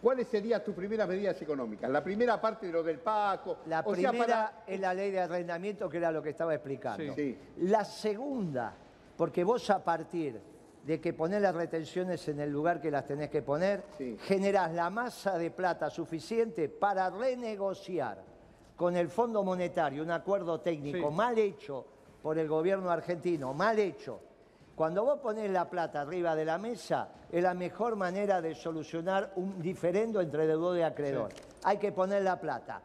¿Cuáles 0.02 0.28
serían 0.28 0.64
tus 0.64 0.76
primeras 0.76 1.08
medidas 1.08 1.42
económicas? 1.42 1.90
La 1.90 2.04
primera 2.04 2.40
parte 2.40 2.68
de 2.68 2.72
lo 2.72 2.84
del 2.84 3.00
Paco. 3.00 3.58
La 3.66 3.80
o 3.82 3.96
sea, 3.96 4.12
primera 4.12 4.26
para- 4.28 4.64
es 4.68 4.80
la 4.80 4.94
ley 4.94 5.12
de 5.12 5.20
arrendamiento, 5.22 5.90
que 5.90 5.98
era 5.98 6.12
lo 6.12 6.22
que 6.22 6.30
estaba 6.30 6.54
explicando. 6.54 7.14
Sí. 7.16 7.38
La 7.62 7.84
segunda, 7.84 8.74
porque 9.18 9.44
vos 9.44 9.70
a 9.70 9.84
partir 9.84 10.40
de 10.84 11.02
que 11.02 11.14
ponés 11.14 11.42
las 11.42 11.54
retenciones 11.56 12.26
en 12.30 12.40
el 12.40 12.50
lugar 12.52 12.80
que 12.80 12.90
las 12.92 13.06
tenés 13.06 13.30
que 13.30 13.42
poner, 13.42 13.84
Sí. 13.98 14.18
generás 14.22 14.72
la 14.74 14.90
masa 14.90 15.38
de 15.38 15.52
plata 15.52 15.90
suficiente 15.90 16.70
para 16.70 17.10
renegociar 17.10 18.22
con 18.76 18.96
el 18.96 19.10
Fondo 19.10 19.44
Monetario 19.44 20.04
un 20.04 20.12
acuerdo 20.12 20.62
técnico 20.62 21.10
Sí. 21.10 21.16
mal 21.16 21.38
hecho 21.40 21.86
por 22.22 22.38
el 22.38 22.48
gobierno 22.48 22.90
argentino, 22.92 23.54
mal 23.54 23.80
hecho. 23.80 24.22
Cuando 24.78 25.04
vos 25.04 25.18
ponés 25.18 25.50
la 25.50 25.68
plata 25.68 26.02
arriba 26.02 26.36
de 26.36 26.46
la 26.46 26.60
mesa, 26.60 27.10
es 27.32 27.42
la 27.42 27.56
mejor 27.56 27.96
manera 27.96 28.40
de 28.40 28.54
solucionar 28.54 29.34
un 29.38 29.60
diferendo 29.60 30.22
entre 30.22 30.46
deudor 30.46 30.78
y 30.78 30.84
acreedor. 30.84 31.32
Hay 31.64 31.80
que 31.80 31.92
poner 31.92 32.22
la 32.22 32.40
plata. 32.40 32.80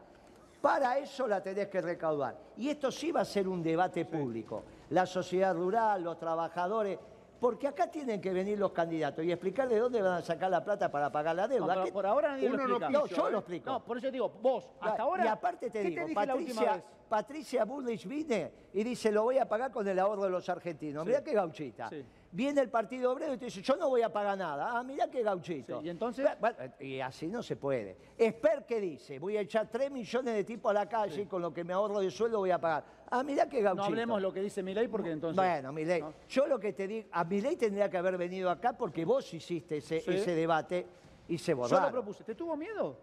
Para 0.59 0.97
eso 0.97 1.27
la 1.27 1.43
tenés 1.43 1.67
que 1.67 1.81
recaudar. 1.81 2.35
Y 2.57 2.69
esto 2.69 2.91
sí 2.91 3.11
va 3.11 3.21
a 3.21 3.25
ser 3.25 3.47
un 3.47 3.61
debate 3.61 4.05
público. 4.05 4.63
La 4.89 5.05
sociedad 5.05 5.53
rural, 5.53 6.03
los 6.03 6.17
trabajadores, 6.17 6.97
porque 7.43 7.67
acá 7.67 7.91
tienen 7.91 8.21
que 8.21 8.31
venir 8.31 8.57
los 8.57 8.71
candidatos 8.71 9.25
y 9.25 9.29
explicar 9.29 9.67
de 9.67 9.77
dónde 9.77 10.01
van 10.01 10.13
a 10.13 10.21
sacar 10.21 10.49
la 10.49 10.63
plata 10.63 10.89
para 10.89 11.11
pagar 11.11 11.35
la 11.35 11.41
No, 11.41 11.53
deuda. 11.53 11.73
pero 11.73 11.85
¿Qué- 11.87 11.91
por 11.91 12.05
ahora 12.05 12.29
nadie 12.29 12.47
lo 12.47 12.55
Uno 12.55 12.67
no 12.69 12.75
explica. 12.77 12.89
No, 12.99 13.05
yo 13.05 13.29
lo 13.29 13.37
explico. 13.39 13.69
No, 13.69 13.83
por 13.83 13.97
eso 13.97 14.09
digo, 14.11 14.29
vos, 14.41 14.71
hasta 14.79 15.03
ahora. 15.03 15.25
Y 15.25 15.27
aparte 15.27 15.69
te 15.69 15.81
¿qué 15.83 15.89
digo, 15.89 16.05
te 16.05 16.13
Patricia? 16.13 16.83
Patricia 17.09 17.65
Bullrich 17.65 18.07
vine 18.07 18.49
y 18.71 18.81
dice, 18.85 19.11
lo 19.11 19.23
voy 19.23 19.39
a 19.39 19.49
pagar 19.49 19.71
con 19.73 19.85
el 19.85 19.99
ahorro 19.99 20.23
de 20.23 20.29
los 20.29 20.47
argentinos. 20.47 21.05
Mirá 21.05 21.21
qué 21.21 21.33
gauchita. 21.33 21.89
Sí. 21.89 22.05
Viene 22.35 22.61
el 22.61 22.69
Partido 22.69 23.11
Obrero 23.11 23.35
y 23.35 23.37
te 23.37 23.45
dice, 23.45 23.61
yo 23.61 23.75
no 23.75 23.89
voy 23.89 24.01
a 24.01 24.11
pagar 24.11 24.35
nada. 24.35 24.71
Ah, 24.79 24.83
mirá 24.83 25.07
qué 25.07 25.21
gauchito. 25.21 25.79
Sí, 25.79 25.85
¿y 25.85 25.89
entonces? 25.89 26.27
Bueno, 26.39 26.57
y 26.79 26.99
así 26.99 27.27
no 27.27 27.43
se 27.43 27.55
puede. 27.57 27.95
Esper 28.17 28.65
que 28.65 28.81
dice, 28.81 29.19
voy 29.19 29.37
a 29.37 29.41
echar 29.41 29.69
3 29.69 29.91
millones 29.91 30.33
de 30.33 30.43
tipos 30.43 30.71
a 30.71 30.73
la 30.73 30.89
calle 30.89 31.21
y 31.21 31.25
con 31.27 31.43
lo 31.43 31.53
que 31.53 31.63
me 31.63 31.73
ahorro 31.73 31.99
de 31.99 32.09
sueldo 32.09 32.39
voy 32.39 32.49
a 32.49 32.59
pagar. 32.59 32.83
Ah, 33.11 33.21
mirá 33.23 33.47
qué 33.47 33.61
gauchito. 33.61 33.83
No 33.83 33.87
hablemos 33.87 34.19
lo 34.19 34.33
que 34.33 34.41
dice 34.41 34.63
Milei 34.63 34.87
porque 34.87 35.11
entonces. 35.11 35.35
Bueno, 35.37 35.71
Milei, 35.71 36.01
¿no? 36.01 36.11
yo 36.27 36.47
lo 36.47 36.59
que 36.59 36.73
te 36.73 36.87
digo, 36.87 37.07
a 37.11 37.23
Milei 37.23 37.55
tendría 37.55 37.87
que 37.87 37.97
haber 37.99 38.17
venido 38.17 38.49
acá 38.49 38.73
porque 38.75 39.05
vos 39.05 39.31
hiciste 39.31 39.77
ese, 39.77 39.99
Sí. 40.01 40.11
ese 40.15 40.33
debate 40.33 40.87
y 41.27 41.37
se 41.37 41.51
Yo 41.51 41.57
borraron. 41.57 41.85
lo 41.85 41.91
propuse. 41.91 42.23
¿Te 42.23 42.33
tuvo 42.33 42.57
miedo? 42.57 42.97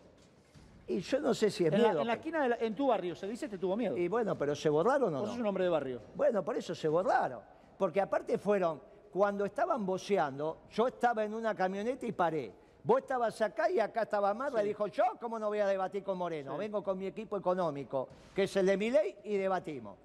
Y 0.88 0.98
yo 0.98 1.20
no 1.20 1.32
sé 1.34 1.52
si 1.52 1.64
es 1.66 1.72
En 1.72 1.80
la, 1.82 1.88
miedo. 1.90 2.00
en 2.00 2.06
la 2.08 2.14
esquina, 2.14 2.42
de 2.42 2.48
la- 2.48 2.56
en 2.56 2.74
tu 2.74 2.88
barrio, 2.88 3.14
se 3.14 3.28
dice 3.28 3.48
te 3.48 3.58
tuvo 3.58 3.76
miedo. 3.76 3.96
Y 3.96 4.08
bueno, 4.08 4.36
pero 4.36 4.56
¿se 4.56 4.68
borraron 4.68 5.14
o 5.14 5.18
Vos 5.20 5.28
no? 5.28 5.34
sos 5.34 5.38
un 5.40 5.46
hombre 5.46 5.62
de 5.62 5.70
barrio. 5.70 6.02
Bueno, 6.16 6.44
por 6.44 6.56
eso 6.56 6.74
se 6.74 6.88
borraron. 6.88 7.38
Porque 7.78 8.00
aparte 8.00 8.36
fueron, 8.36 8.82
cuando 9.12 9.44
estaban 9.44 9.84
boceando, 9.84 10.58
yo 10.70 10.86
estaba 10.86 11.24
en 11.24 11.34
una 11.34 11.54
camioneta 11.54 12.06
y 12.06 12.12
paré. 12.12 12.52
Vos 12.82 13.00
estabas 13.00 13.40
acá 13.42 13.70
y 13.70 13.78
acá 13.78 14.02
estaba 14.02 14.32
Marra 14.32 14.62
y 14.62 14.68
dijo, 14.68 14.86
yo 14.86 15.04
cómo 15.20 15.38
no 15.38 15.48
voy 15.48 15.58
a 15.58 15.66
debatir 15.66 16.02
con 16.02 16.16
Moreno, 16.16 16.56
vengo 16.56 16.82
con 16.82 16.98
mi 16.98 17.06
equipo 17.06 17.36
económico, 17.36 18.08
que 18.34 18.44
es 18.44 18.56
el 18.56 18.66
de 18.66 18.76
Milei, 18.76 19.16
y 19.24 19.36
debatimos. 19.36 19.98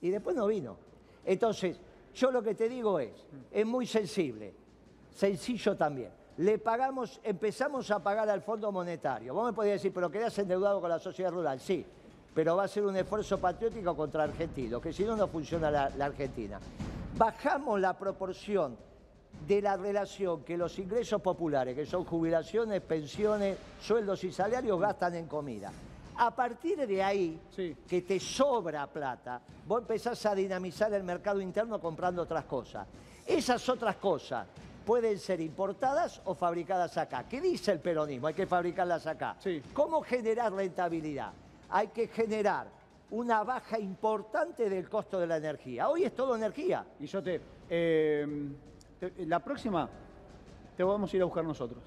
Y 0.00 0.10
después 0.10 0.36
no 0.36 0.46
vino. 0.46 0.76
Entonces, 1.24 1.80
yo 2.14 2.30
lo 2.30 2.42
que 2.42 2.54
te 2.54 2.68
digo 2.68 3.00
es, 3.00 3.26
es 3.50 3.66
muy 3.66 3.86
sensible, 3.86 4.54
sencillo 5.10 5.76
también. 5.76 6.12
Le 6.36 6.58
pagamos, 6.58 7.20
empezamos 7.24 7.90
a 7.90 8.02
pagar 8.02 8.28
al 8.28 8.42
Fondo 8.42 8.70
Monetario. 8.70 9.34
Vos 9.34 9.46
me 9.46 9.52
podías 9.52 9.74
decir, 9.74 9.92
pero 9.92 10.10
quedás 10.10 10.38
endeudado 10.38 10.80
con 10.80 10.88
la 10.88 10.98
sociedad 10.98 11.32
rural. 11.32 11.60
Sí, 11.60 11.84
pero 12.32 12.56
va 12.56 12.64
a 12.64 12.68
ser 12.68 12.84
un 12.84 12.96
esfuerzo 12.96 13.38
patriótico 13.38 13.96
contra 13.96 14.22
argentinos, 14.22 14.80
que 14.80 14.92
si 14.92 15.04
no, 15.04 15.16
no 15.16 15.26
funciona 15.26 15.70
la, 15.70 15.90
la 15.90 16.06
Argentina. 16.06 16.60
Bajamos 17.16 17.80
la 17.80 17.96
proporción 17.98 18.76
de 19.46 19.62
la 19.62 19.76
relación 19.76 20.42
que 20.42 20.56
los 20.56 20.78
ingresos 20.78 21.20
populares, 21.20 21.74
que 21.74 21.86
son 21.86 22.04
jubilaciones, 22.04 22.80
pensiones, 22.82 23.58
sueldos 23.80 24.22
y 24.24 24.32
salarios, 24.32 24.80
gastan 24.80 25.14
en 25.14 25.26
comida. 25.26 25.70
A 26.16 26.34
partir 26.34 26.86
de 26.86 27.02
ahí, 27.02 27.40
Sí. 27.50 27.76
que 27.88 28.02
te 28.02 28.20
sobra 28.20 28.86
plata, 28.86 29.40
vos 29.66 29.80
empezás 29.82 30.24
a 30.26 30.34
dinamizar 30.34 30.92
el 30.92 31.02
mercado 31.02 31.40
interno 31.40 31.80
comprando 31.80 32.22
otras 32.22 32.44
cosas. 32.44 32.86
Esas 33.26 33.66
otras 33.68 33.96
cosas 33.96 34.46
pueden 34.84 35.18
ser 35.18 35.40
importadas 35.40 36.20
o 36.24 36.34
fabricadas 36.34 36.96
acá. 36.98 37.24
¿Qué 37.28 37.40
dice 37.40 37.72
el 37.72 37.80
peronismo? 37.80 38.26
Hay 38.26 38.34
que 38.34 38.46
fabricarlas 38.46 39.06
acá. 39.06 39.36
Sí. 39.38 39.62
¿Cómo 39.72 40.02
generar 40.02 40.52
rentabilidad? 40.52 41.32
hay 41.72 41.86
que 41.88 42.08
generar 42.08 42.66
una 43.10 43.42
baja 43.42 43.78
importante 43.78 44.68
del 44.70 44.88
costo 44.88 45.18
de 45.18 45.26
la 45.26 45.36
energía. 45.36 45.88
Hoy 45.88 46.04
es 46.04 46.14
todo 46.14 46.36
energía. 46.36 46.84
Y 47.00 47.06
yo 47.06 47.22
te, 47.22 47.40
eh, 47.68 48.26
te- 48.98 49.26
La 49.26 49.40
próxima 49.40 49.88
te 50.76 50.84
vamos 50.84 51.12
a 51.12 51.16
ir 51.16 51.22
a 51.22 51.24
buscar 51.24 51.44
nosotros. 51.44 51.82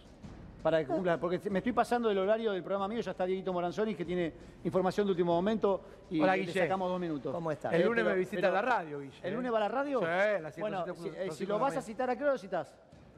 Para 0.61 0.79
que 0.79 0.87
cumpla, 0.87 1.19
porque 1.19 1.41
me 1.49 1.59
estoy 1.59 1.73
pasando 1.73 2.07
del 2.07 2.17
horario 2.19 2.53
del 2.53 2.63
programa 2.63 2.87
mío, 2.87 3.01
ya 3.01 3.11
está 3.11 3.25
Dieguito 3.25 3.51
Moranzoni, 3.51 3.95
que 3.95 4.05
tiene 4.05 4.31
información 4.63 5.05
de 5.05 5.11
último 5.11 5.33
momento 5.33 5.81
y 6.09 6.21
Hola, 6.21 6.37
le 6.37 6.53
sacamos 6.53 6.89
dos 6.89 6.99
minutos. 7.01 7.33
¿Cómo 7.33 7.51
está? 7.51 7.69
El 7.75 7.83
lunes 7.83 8.01
pero- 8.03 8.15
me 8.15 8.19
visita 8.19 8.41
pero- 8.43 8.53
la 8.53 8.61
radio, 8.61 8.99
Guille. 9.01 9.17
¿El 9.23 9.33
¿eh? 9.33 9.35
lunes 9.35 9.51
va 9.53 9.57
a 9.57 9.59
la 9.59 9.67
radio? 9.67 9.99
Sí, 9.99 10.05
la 10.05 10.51
Bueno, 10.57 10.85
107.9. 10.85 10.95
si, 10.95 11.09
eh, 11.09 11.31
si 11.31 11.45
lo 11.45 11.59
vas 11.59 11.75
a 11.75 11.81
citar, 11.81 12.09
¿a 12.09 12.15
qué 12.15 12.23
hora 12.23 12.31
lo 12.33 12.37
citas? 12.39 12.73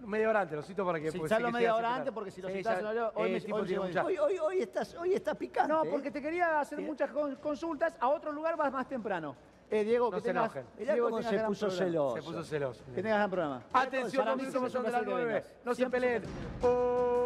Media 0.05 0.29
hora 0.29 0.41
antes, 0.41 0.55
lo 0.55 0.61
cito 0.63 0.85
para 0.85 0.99
que... 0.99 1.11
Sí, 1.11 1.19
sé 1.27 1.37
que 1.37 1.51
media 1.51 1.75
hora 1.75 1.95
antes, 1.95 2.13
porque 2.13 2.29
si 2.31 2.41
lo 2.41 2.49
en 2.49 2.63
horario- 2.65 3.11
hoy 3.15 3.31
eh, 3.31 3.45
hoy 3.51 3.97
Hoy, 4.05 4.17
hoy, 4.17 4.37
hoy, 4.39 4.59
estás, 4.61 4.93
hoy 4.95 5.13
está 5.13 5.33
picante. 5.33 5.71
No, 5.73 5.83
¿eh? 5.83 5.87
porque 5.89 6.11
te 6.11 6.21
quería 6.21 6.59
hacer 6.59 6.79
muchas 6.81 7.09
con- 7.11 7.35
consultas. 7.37 7.95
A 7.99 8.09
otro 8.09 8.31
lugar 8.31 8.55
vas 8.57 8.71
más 8.71 8.87
temprano. 8.87 9.35
Eh, 9.71 9.83
Diego, 9.83 10.11
No 10.11 10.17
que 10.17 10.21
se 10.21 10.27
tengas. 10.27 10.51
Mirá 10.77 10.93
Diego, 10.93 11.09
cómo 11.09 11.23
se 11.23 11.39
puso 11.39 11.67
programa. 11.67 11.85
celoso. 11.91 12.15
Se 12.17 12.21
puso 12.21 12.43
celoso. 12.43 12.83
Que 12.93 13.01
tengas 13.01 13.17
gran 13.17 13.29
programa. 13.31 13.63
Atención, 13.73 14.25
son 14.27 14.37
de 14.37 14.43
las 14.43 14.75
un 14.75 14.81
placer 14.83 14.99
que 14.99 15.05
nueve. 15.11 15.25
vengas. 15.25 15.51
No 15.63 15.73
se 15.73 15.89
peleen. 15.89 16.23
¡Oh! 16.61 17.24